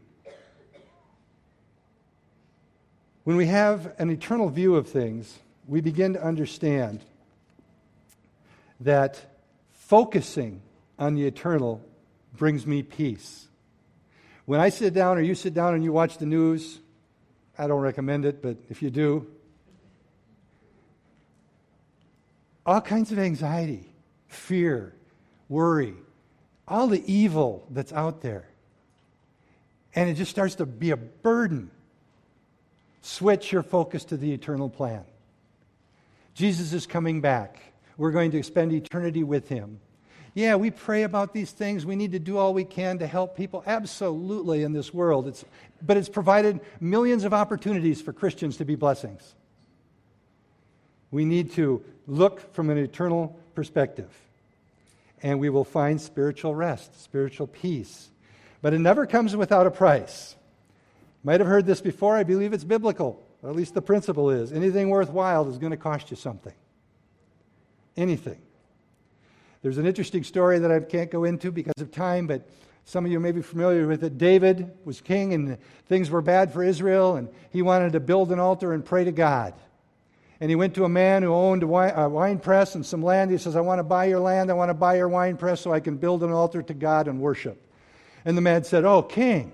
When 3.28 3.36
we 3.36 3.48
have 3.48 3.94
an 4.00 4.10
eternal 4.10 4.50
view 4.50 4.78
of 4.78 4.88
things, 4.88 5.38
we 5.68 5.82
begin 5.82 6.14
to 6.14 6.24
understand 6.24 7.04
that 8.80 9.20
focusing 9.74 10.62
on 10.98 11.16
the 11.16 11.28
eternal 11.28 11.82
brings 12.38 12.66
me 12.66 12.84
peace. 12.84 13.50
When 14.46 14.62
I 14.62 14.70
sit 14.70 14.94
down 14.94 15.18
or 15.18 15.22
you 15.22 15.36
sit 15.36 15.54
down 15.54 15.74
and 15.74 15.84
you 15.84 15.92
watch 15.92 16.20
the 16.20 16.26
news, 16.26 16.80
I 17.58 17.68
don't 17.68 17.82
recommend 17.82 18.24
it, 18.24 18.42
but 18.42 18.56
if 18.70 18.82
you 18.82 18.90
do, 18.90 19.28
all 22.66 22.80
kinds 22.80 23.12
of 23.12 23.20
anxiety, 23.20 23.92
fear, 24.28 24.96
worry, 25.50 25.96
all 26.66 26.88
the 26.88 27.04
evil 27.14 27.68
that's 27.72 27.92
out 27.92 28.22
there. 28.22 28.48
And 29.94 30.10
it 30.10 30.14
just 30.14 30.32
starts 30.32 30.56
to 30.56 30.66
be 30.66 30.92
a 30.92 30.98
burden. 30.98 31.72
Switch 33.08 33.54
your 33.54 33.64
focus 33.64 34.04
to 34.04 34.18
the 34.18 34.34
eternal 34.34 34.70
plan. 34.70 35.06
Jesus 36.34 36.74
is 36.74 36.86
coming 36.86 37.22
back. 37.22 37.62
We're 37.96 38.12
going 38.12 38.32
to 38.32 38.44
spend 38.44 38.74
eternity 38.74 39.24
with 39.24 39.48
him. 39.48 39.80
Yeah, 40.34 40.58
we 40.58 40.72
pray 40.72 41.04
about 41.04 41.32
these 41.32 41.50
things. 41.52 41.86
We 41.86 41.96
need 41.96 42.12
to 42.12 42.20
do 42.20 42.38
all 42.38 42.54
we 42.54 42.66
can 42.66 43.00
to 43.00 43.08
help 43.08 43.38
people. 43.38 43.64
Absolutely, 43.66 44.62
in 44.64 44.74
this 44.74 44.94
world. 44.94 45.26
It's, 45.30 45.46
but 45.82 45.96
it's 45.96 46.10
provided 46.10 46.60
millions 46.82 47.24
of 47.24 47.34
opportunities 47.34 48.02
for 48.02 48.12
Christians 48.12 48.58
to 48.58 48.66
be 48.66 48.76
blessings. 48.76 49.36
We 51.10 51.24
need 51.24 51.54
to 51.54 51.82
look 52.08 52.54
from 52.54 52.70
an 52.70 52.78
eternal 52.78 53.40
perspective, 53.56 54.14
and 55.24 55.40
we 55.40 55.48
will 55.48 55.64
find 55.64 56.02
spiritual 56.02 56.54
rest, 56.54 57.02
spiritual 57.02 57.48
peace. 57.48 58.10
But 58.62 58.74
it 58.74 58.80
never 58.80 59.06
comes 59.06 59.34
without 59.34 59.66
a 59.66 59.72
price. 59.72 60.36
Might 61.28 61.42
have 61.42 61.48
heard 61.48 61.66
this 61.66 61.82
before. 61.82 62.16
I 62.16 62.24
believe 62.24 62.54
it's 62.54 62.64
biblical, 62.64 63.22
or 63.44 63.50
at 63.50 63.56
least 63.58 63.74
the 63.74 63.82
principle 63.82 64.30
is. 64.30 64.54
Anything 64.54 64.88
worthwhile 64.88 65.50
is 65.50 65.58
going 65.58 65.72
to 65.72 65.78
cost 65.78 66.10
you 66.10 66.16
something. 66.16 66.54
Anything. 67.98 68.40
There's 69.62 69.78
an 69.78 69.86
interesting 69.86 70.24
story 70.24 70.60
that 70.60 70.72
I 70.72 70.80
can't 70.80 71.12
go 71.12 71.26
into 71.26 71.52
because 71.52 71.82
of 71.82 71.92
time, 71.92 72.28
but 72.28 72.48
Some 72.86 73.06
of 73.06 73.12
you 73.12 73.20
may 73.20 73.34
be 73.34 73.42
familiar 73.42 73.86
with 73.88 74.06
it. 74.06 74.18
David 74.18 74.72
was 74.86 75.02
king, 75.02 75.34
and 75.34 75.58
things 75.88 76.10
were 76.10 76.22
bad 76.22 76.54
for 76.54 76.64
Israel, 76.64 77.18
and 77.18 77.28
he 77.50 77.62
wanted 77.62 77.92
to 77.92 78.00
build 78.00 78.32
an 78.32 78.40
altar 78.40 78.72
and 78.72 78.86
pray 78.86 79.04
to 79.04 79.12
God. 79.12 79.54
And 80.40 80.50
he 80.50 80.56
went 80.56 80.76
to 80.76 80.86
a 80.86 80.90
man 80.90 81.24
who 81.24 81.34
owned 81.34 81.64
a 81.64 81.68
wine, 81.68 81.92
a 81.94 82.08
wine 82.08 82.40
press 82.40 82.74
and 82.76 82.86
some 82.86 83.04
land. 83.04 83.32
He 83.32 83.38
says, 83.38 83.58
I 83.58 83.60
want 83.60 83.80
to 83.80 83.84
buy 83.84 84.06
your 84.06 84.22
land. 84.22 84.50
I 84.50 84.54
want 84.54 84.70
to 84.70 84.74
buy 84.74 84.96
your 84.96 85.10
wine 85.10 85.36
press 85.36 85.60
so 85.60 85.74
I 85.74 85.82
can 85.82 85.98
build 85.98 86.24
an 86.24 86.32
altar 86.32 86.62
to 86.62 86.74
God 86.74 87.10
and 87.10 87.20
worship. 87.20 87.62
And 88.24 88.38
the 88.38 88.42
man 88.42 88.64
said, 88.64 88.86
Oh, 88.86 89.02
king, 89.02 89.52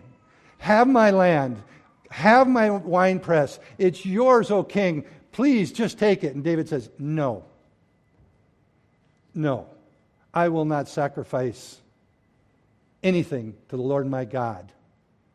have 0.64 0.88
my 0.88 1.12
land, 1.12 1.62
have 2.10 2.48
my 2.48 2.70
wine 2.70 3.20
press. 3.20 3.60
It's 3.78 4.06
yours, 4.06 4.50
O 4.50 4.64
king. 4.64 5.04
Please 5.34 5.74
just 5.74 6.00
take 6.00 6.24
it. 6.24 6.36
And 6.36 6.44
David 6.44 6.70
says, 6.70 6.90
No. 6.98 7.44
No. 9.36 9.68
I 10.34 10.48
will 10.48 10.64
not 10.64 10.88
sacrifice 10.88 11.82
anything 13.04 13.56
to 13.70 13.76
the 13.76 13.84
Lord 13.84 14.10
my 14.10 14.24
God 14.24 14.72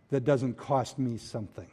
that 0.08 0.24
doesn't 0.24 0.56
cost 0.56 0.98
me 0.98 1.18
something. 1.18 1.68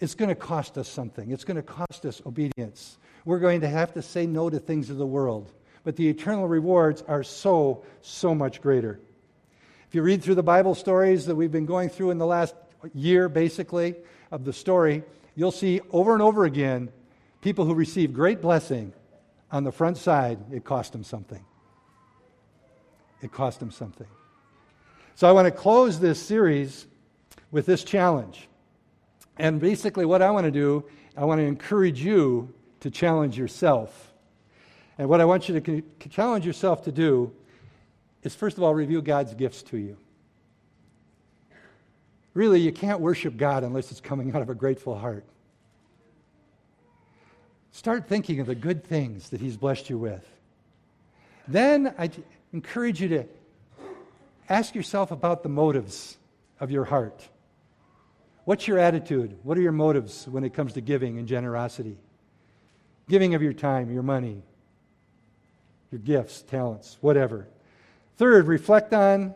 It's 0.00 0.14
going 0.14 0.30
to 0.30 0.34
cost 0.34 0.78
us 0.78 0.88
something. 0.88 1.30
It's 1.30 1.44
going 1.44 1.58
to 1.58 1.62
cost 1.62 2.06
us 2.06 2.22
obedience. 2.24 2.96
We're 3.26 3.38
going 3.38 3.60
to 3.60 3.68
have 3.68 3.92
to 3.94 4.02
say 4.02 4.26
no 4.26 4.48
to 4.48 4.58
things 4.58 4.88
of 4.88 4.96
the 4.96 5.06
world. 5.06 5.52
But 5.84 5.96
the 5.96 6.08
eternal 6.08 6.48
rewards 6.48 7.02
are 7.06 7.22
so, 7.22 7.84
so 8.00 8.34
much 8.34 8.62
greater. 8.62 8.98
If 9.88 9.94
you 9.94 10.02
read 10.02 10.22
through 10.22 10.34
the 10.34 10.42
Bible 10.42 10.74
stories 10.74 11.26
that 11.26 11.36
we've 11.36 11.52
been 11.52 11.66
going 11.66 11.88
through 11.88 12.10
in 12.10 12.18
the 12.18 12.26
last 12.26 12.54
year, 12.92 13.28
basically, 13.28 13.94
of 14.32 14.44
the 14.44 14.52
story, 14.52 15.04
you'll 15.36 15.52
see 15.52 15.80
over 15.92 16.12
and 16.12 16.22
over 16.22 16.44
again 16.44 16.90
people 17.40 17.64
who 17.64 17.74
receive 17.74 18.12
great 18.12 18.42
blessing 18.42 18.92
on 19.52 19.62
the 19.62 19.70
front 19.70 19.96
side, 19.96 20.38
it 20.52 20.64
cost 20.64 20.90
them 20.90 21.04
something. 21.04 21.44
It 23.22 23.30
cost 23.30 23.60
them 23.60 23.70
something. 23.70 24.08
So 25.14 25.28
I 25.28 25.32
want 25.32 25.46
to 25.46 25.52
close 25.52 26.00
this 26.00 26.20
series 26.20 26.86
with 27.52 27.64
this 27.64 27.84
challenge. 27.84 28.48
And 29.38 29.60
basically, 29.60 30.04
what 30.04 30.20
I 30.20 30.30
want 30.30 30.46
to 30.46 30.50
do, 30.50 30.84
I 31.16 31.24
want 31.24 31.38
to 31.38 31.44
encourage 31.44 32.02
you 32.02 32.52
to 32.80 32.90
challenge 32.90 33.38
yourself. 33.38 34.12
And 34.98 35.08
what 35.08 35.20
I 35.20 35.24
want 35.24 35.48
you 35.48 35.60
to 35.60 36.08
challenge 36.08 36.44
yourself 36.44 36.82
to 36.84 36.92
do 36.92 37.32
is, 38.26 38.34
first 38.34 38.58
of 38.58 38.64
all, 38.64 38.74
review 38.74 39.00
God's 39.00 39.34
gifts 39.34 39.62
to 39.62 39.78
you. 39.78 39.96
Really, 42.34 42.60
you 42.60 42.72
can't 42.72 43.00
worship 43.00 43.36
God 43.36 43.64
unless 43.64 43.90
it's 43.90 44.00
coming 44.00 44.34
out 44.34 44.42
of 44.42 44.50
a 44.50 44.54
grateful 44.54 44.98
heart. 44.98 45.24
Start 47.70 48.08
thinking 48.08 48.40
of 48.40 48.46
the 48.46 48.54
good 48.54 48.84
things 48.84 49.30
that 49.30 49.40
He's 49.40 49.56
blessed 49.56 49.88
you 49.88 49.96
with. 49.96 50.26
Then 51.48 51.94
I 51.98 52.10
encourage 52.52 53.00
you 53.00 53.08
to 53.08 53.24
ask 54.48 54.74
yourself 54.74 55.12
about 55.12 55.42
the 55.42 55.48
motives 55.48 56.18
of 56.58 56.70
your 56.70 56.84
heart. 56.84 57.26
What's 58.44 58.66
your 58.66 58.78
attitude? 58.78 59.38
What 59.44 59.56
are 59.56 59.62
your 59.62 59.72
motives 59.72 60.26
when 60.28 60.44
it 60.44 60.52
comes 60.52 60.72
to 60.74 60.80
giving 60.80 61.18
and 61.18 61.28
generosity? 61.28 61.96
Giving 63.08 63.34
of 63.34 63.42
your 63.42 63.52
time, 63.52 63.90
your 63.90 64.02
money, 64.02 64.42
your 65.92 66.00
gifts, 66.00 66.42
talents, 66.42 66.96
whatever. 67.00 67.46
Third, 68.16 68.46
reflect 68.46 68.92
on 68.94 69.34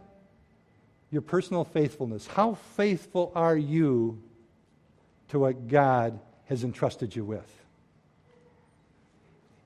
your 1.10 1.22
personal 1.22 1.64
faithfulness. 1.64 2.26
How 2.26 2.54
faithful 2.76 3.32
are 3.34 3.56
you 3.56 4.22
to 5.28 5.38
what 5.38 5.68
God 5.68 6.18
has 6.46 6.64
entrusted 6.64 7.14
you 7.14 7.24
with? 7.24 7.46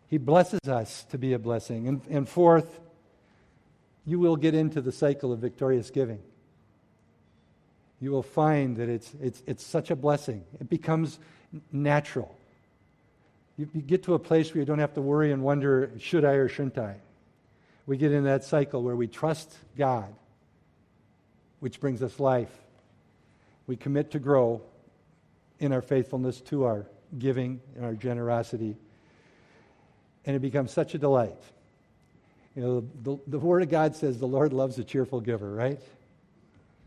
He 0.09 0.19
blesses 0.19 0.69
us 0.69 1.05
to 1.11 1.19
be 1.19 1.33
a 1.33 1.39
blessing. 1.39 1.89
And, 1.89 2.01
and 2.09 2.29
fourth, 2.29 2.81
you 4.07 4.19
will 4.19 4.37
get 4.37 4.55
into 4.55 4.81
the 4.81 4.93
cycle 4.93 5.33
of 5.33 5.39
victorious 5.39 5.91
giving. 5.91 6.21
You 8.01 8.11
will 8.11 8.23
find 8.23 8.77
that 8.77 8.89
it's, 8.89 9.13
it's, 9.21 9.43
it's 9.47 9.65
such 9.65 9.91
a 9.91 9.97
blessing. 9.97 10.45
It 10.61 10.69
becomes 10.69 11.19
natural. 11.73 12.35
You, 13.57 13.69
you 13.73 13.81
get 13.81 14.03
to 14.05 14.15
a 14.15 14.19
place 14.19 14.53
where 14.53 14.61
you 14.61 14.67
don't 14.67 14.81
have 14.81 14.95
to 14.95 15.01
worry 15.01 15.33
and 15.33 15.43
wonder, 15.43 15.91
should 15.99 16.25
I 16.25 16.33
or 16.33 16.49
shouldn't 16.49 16.79
I? 16.79 16.97
We 17.87 17.97
get 17.97 18.13
in 18.13 18.25
that 18.25 18.45
cycle 18.45 18.83
where 18.83 18.97
we 18.97 19.07
trust 19.07 19.55
God, 19.77 20.15
which 21.61 21.81
brings 21.81 22.03
us 22.03 22.19
life. 22.19 22.53
We 23.67 23.77
commit 23.77 24.13
to 24.13 24.19
grow 24.19 24.63
in 25.59 25.73
our 25.73 25.83
faithfulness 25.83 26.41
to 26.43 26.65
our 26.65 26.87
giving 27.19 27.61
and 27.77 27.85
our 27.85 27.95
generosity. 27.95 28.77
And 30.27 30.35
it 30.35 30.41
becomes 30.41 30.71
such 30.71 30.95
a 30.95 30.99
delight. 30.99 31.37
You 32.57 32.63
know, 32.63 32.89
the, 33.03 33.19
the 33.27 33.39
Word 33.39 33.63
of 33.63 33.69
God 33.69 33.97
says 33.97 34.19
the 34.19 34.27
Lord 34.27 34.53
loves 34.53 34.79
a 34.79 34.85
cheerful 34.85 35.21
giver, 35.21 35.53
right? 35.53 35.81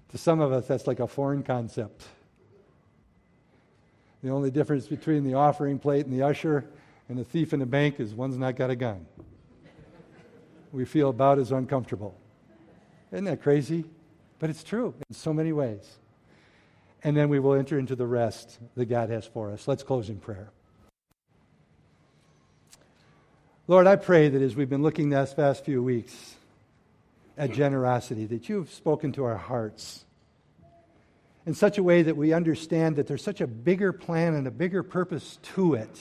To 0.10 0.18
some 0.18 0.40
of 0.40 0.52
us, 0.52 0.68
that's 0.68 0.88
like 0.88 1.00
a 1.00 1.08
foreign 1.08 1.44
concept. 1.44 2.06
The 4.24 4.30
only 4.30 4.50
difference 4.50 4.88
between 4.88 5.24
the 5.24 5.36
offering 5.36 5.78
plate 5.78 6.06
and 6.06 6.14
the 6.18 6.26
usher 6.26 6.66
and 7.10 7.18
the 7.18 7.24
thief 7.24 7.54
in 7.54 7.60
the 7.60 7.66
bank 7.66 8.00
is 8.00 8.14
one's 8.14 8.38
not 8.38 8.56
got 8.56 8.70
a 8.70 8.76
gun. 8.76 9.06
We 10.72 10.86
feel 10.86 11.10
about 11.10 11.40
as 11.40 11.52
uncomfortable. 11.52 12.16
Isn't 13.12 13.26
that 13.26 13.42
crazy? 13.42 13.86
But 14.40 14.50
it's 14.50 14.64
true 14.64 14.94
in 15.10 15.16
so 15.16 15.34
many 15.34 15.52
ways. 15.52 15.98
And 17.04 17.16
then 17.16 17.30
we 17.30 17.40
will 17.40 17.54
enter 17.54 17.80
into 17.80 17.96
the 17.96 18.08
rest 18.08 18.60
that 18.76 18.86
God 18.86 19.10
has 19.10 19.26
for 19.26 19.52
us. 19.52 19.68
Let's 19.68 19.84
close 19.84 20.10
in 20.10 20.18
prayer. 20.18 20.50
Lord, 23.68 23.88
I 23.88 23.98
pray 23.98 24.30
that 24.30 24.42
as 24.42 24.56
we've 24.56 24.70
been 24.70 24.84
looking 24.84 25.10
this 25.10 25.34
past 25.34 25.66
few 25.66 25.84
weeks 25.84 26.36
at 27.38 27.52
generosity, 27.52 28.26
that 28.26 28.50
you've 28.50 28.72
spoken 28.72 29.12
to 29.14 29.26
our 29.26 29.38
hearts 29.38 30.06
in 31.46 31.54
such 31.54 31.78
a 31.78 31.84
way 31.84 32.02
that 32.02 32.18
we 32.18 32.34
understand 32.34 32.96
that 32.98 33.08
there's 33.08 33.24
such 33.24 33.42
a 33.42 33.48
bigger 33.48 33.94
plan 33.94 34.36
and 34.36 34.48
a 34.48 34.52
bigger 34.52 34.84
purpose 34.84 35.40
to 35.56 35.76
it. 35.76 35.98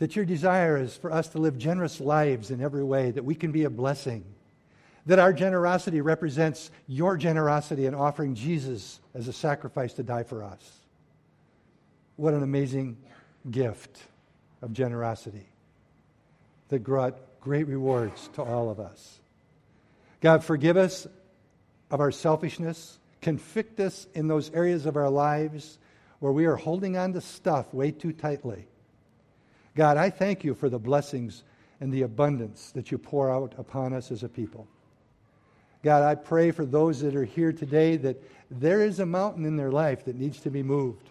That 0.00 0.16
your 0.16 0.24
desire 0.24 0.76
is 0.76 0.96
for 0.96 1.12
us 1.12 1.28
to 1.28 1.38
live 1.38 1.58
generous 1.58 2.00
lives 2.00 2.50
in 2.50 2.60
every 2.60 2.82
way, 2.82 3.10
that 3.10 3.24
we 3.24 3.34
can 3.34 3.52
be 3.52 3.64
a 3.64 3.70
blessing. 3.70 4.24
That 5.06 5.18
our 5.18 5.32
generosity 5.32 6.00
represents 6.00 6.70
your 6.88 7.16
generosity 7.16 7.86
in 7.86 7.94
offering 7.94 8.34
Jesus 8.34 8.98
as 9.14 9.28
a 9.28 9.32
sacrifice 9.32 9.92
to 9.94 10.02
die 10.02 10.24
for 10.24 10.42
us. 10.42 10.78
What 12.16 12.34
an 12.34 12.42
amazing 12.42 12.96
gift 13.50 13.98
of 14.62 14.72
generosity 14.72 15.46
that 16.68 16.82
brought 16.82 17.18
great 17.40 17.66
rewards 17.66 18.28
to 18.34 18.42
all 18.42 18.70
of 18.70 18.80
us. 18.80 19.20
God, 20.20 20.44
forgive 20.44 20.76
us 20.76 21.06
of 21.90 22.00
our 22.00 22.10
selfishness. 22.12 22.98
Convict 23.20 23.80
us 23.80 24.06
in 24.14 24.28
those 24.28 24.50
areas 24.50 24.86
of 24.86 24.96
our 24.96 25.10
lives 25.10 25.78
where 26.20 26.32
we 26.32 26.46
are 26.46 26.56
holding 26.56 26.96
on 26.96 27.12
to 27.12 27.20
stuff 27.20 27.72
way 27.74 27.90
too 27.90 28.12
tightly. 28.12 28.66
God, 29.74 29.96
I 29.96 30.10
thank 30.10 30.44
you 30.44 30.54
for 30.54 30.68
the 30.68 30.78
blessings 30.78 31.44
and 31.80 31.92
the 31.92 32.02
abundance 32.02 32.72
that 32.72 32.90
you 32.90 32.98
pour 32.98 33.30
out 33.30 33.54
upon 33.56 33.92
us 33.92 34.10
as 34.10 34.22
a 34.22 34.28
people. 34.28 34.66
God, 35.82 36.02
I 36.02 36.14
pray 36.14 36.50
for 36.50 36.66
those 36.66 37.00
that 37.00 37.16
are 37.16 37.24
here 37.24 37.52
today 37.52 37.96
that 37.96 38.22
there 38.50 38.84
is 38.84 39.00
a 39.00 39.06
mountain 39.06 39.46
in 39.46 39.56
their 39.56 39.70
life 39.70 40.04
that 40.04 40.16
needs 40.16 40.40
to 40.40 40.50
be 40.50 40.62
moved. 40.62 41.08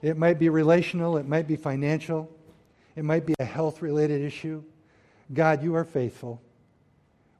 It 0.00 0.16
might 0.16 0.38
be 0.38 0.48
relational, 0.48 1.16
it 1.16 1.26
might 1.26 1.46
be 1.46 1.56
financial, 1.56 2.30
it 2.96 3.04
might 3.04 3.26
be 3.26 3.34
a 3.38 3.44
health 3.44 3.82
related 3.82 4.22
issue. 4.22 4.62
God, 5.32 5.62
you 5.62 5.74
are 5.74 5.84
faithful. 5.84 6.40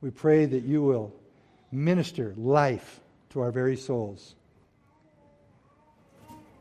We 0.01 0.11
pray 0.11 0.45
that 0.47 0.65
you 0.65 0.83
will 0.83 1.13
minister 1.71 2.35
life 2.37 3.01
to 3.31 3.41
our 3.41 3.51
very 3.51 3.77
souls. 3.77 4.35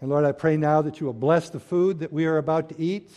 And 0.04 0.12
Lord, 0.12 0.26
I 0.26 0.34
pray 0.34 0.58
now 0.58 0.82
that 0.82 1.00
you 1.00 1.06
will 1.06 1.14
bless 1.14 1.50
the 1.50 1.62
food 1.62 2.00
that 2.00 2.12
we 2.12 2.26
are 2.26 2.38
about 2.38 2.68
to 2.68 2.76
eat. 2.78 3.10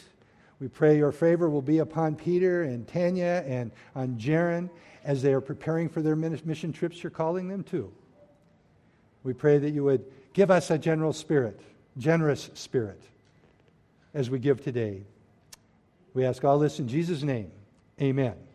We 0.61 0.69
pray 0.69 0.97
your 0.97 1.11
favor 1.11 1.51
will 1.51 1.61
be 1.61 1.79
upon 1.79 2.15
Peter 2.15 2.63
and 2.63 2.87
Tanya 2.87 3.43
and 3.45 3.73
on 3.97 4.19
Jaron 4.21 4.71
as 5.03 5.21
they 5.21 5.33
are 5.33 5.41
preparing 5.41 5.89
for 5.89 6.01
their 6.01 6.15
mission 6.15 6.73
trips 6.73 7.03
you're 7.03 7.11
calling 7.11 7.49
them 7.49 7.65
to. 7.65 7.93
We 9.25 9.33
pray 9.33 9.59
that 9.59 9.71
you 9.71 9.83
would 9.83 10.05
give 10.33 10.53
us 10.53 10.71
a 10.71 10.79
general 10.79 11.13
spirit 11.13 11.59
generous 11.99 12.51
spirit 12.55 13.03
as 14.15 14.31
we 14.31 14.39
give 14.39 14.63
today. 14.63 15.03
We 16.15 16.25
ask 16.25 16.45
all 16.45 16.61
this 16.61 16.79
in 16.79 16.87
Jesus' 16.87 17.25
name. 17.25 17.51
Amen. 18.01 18.46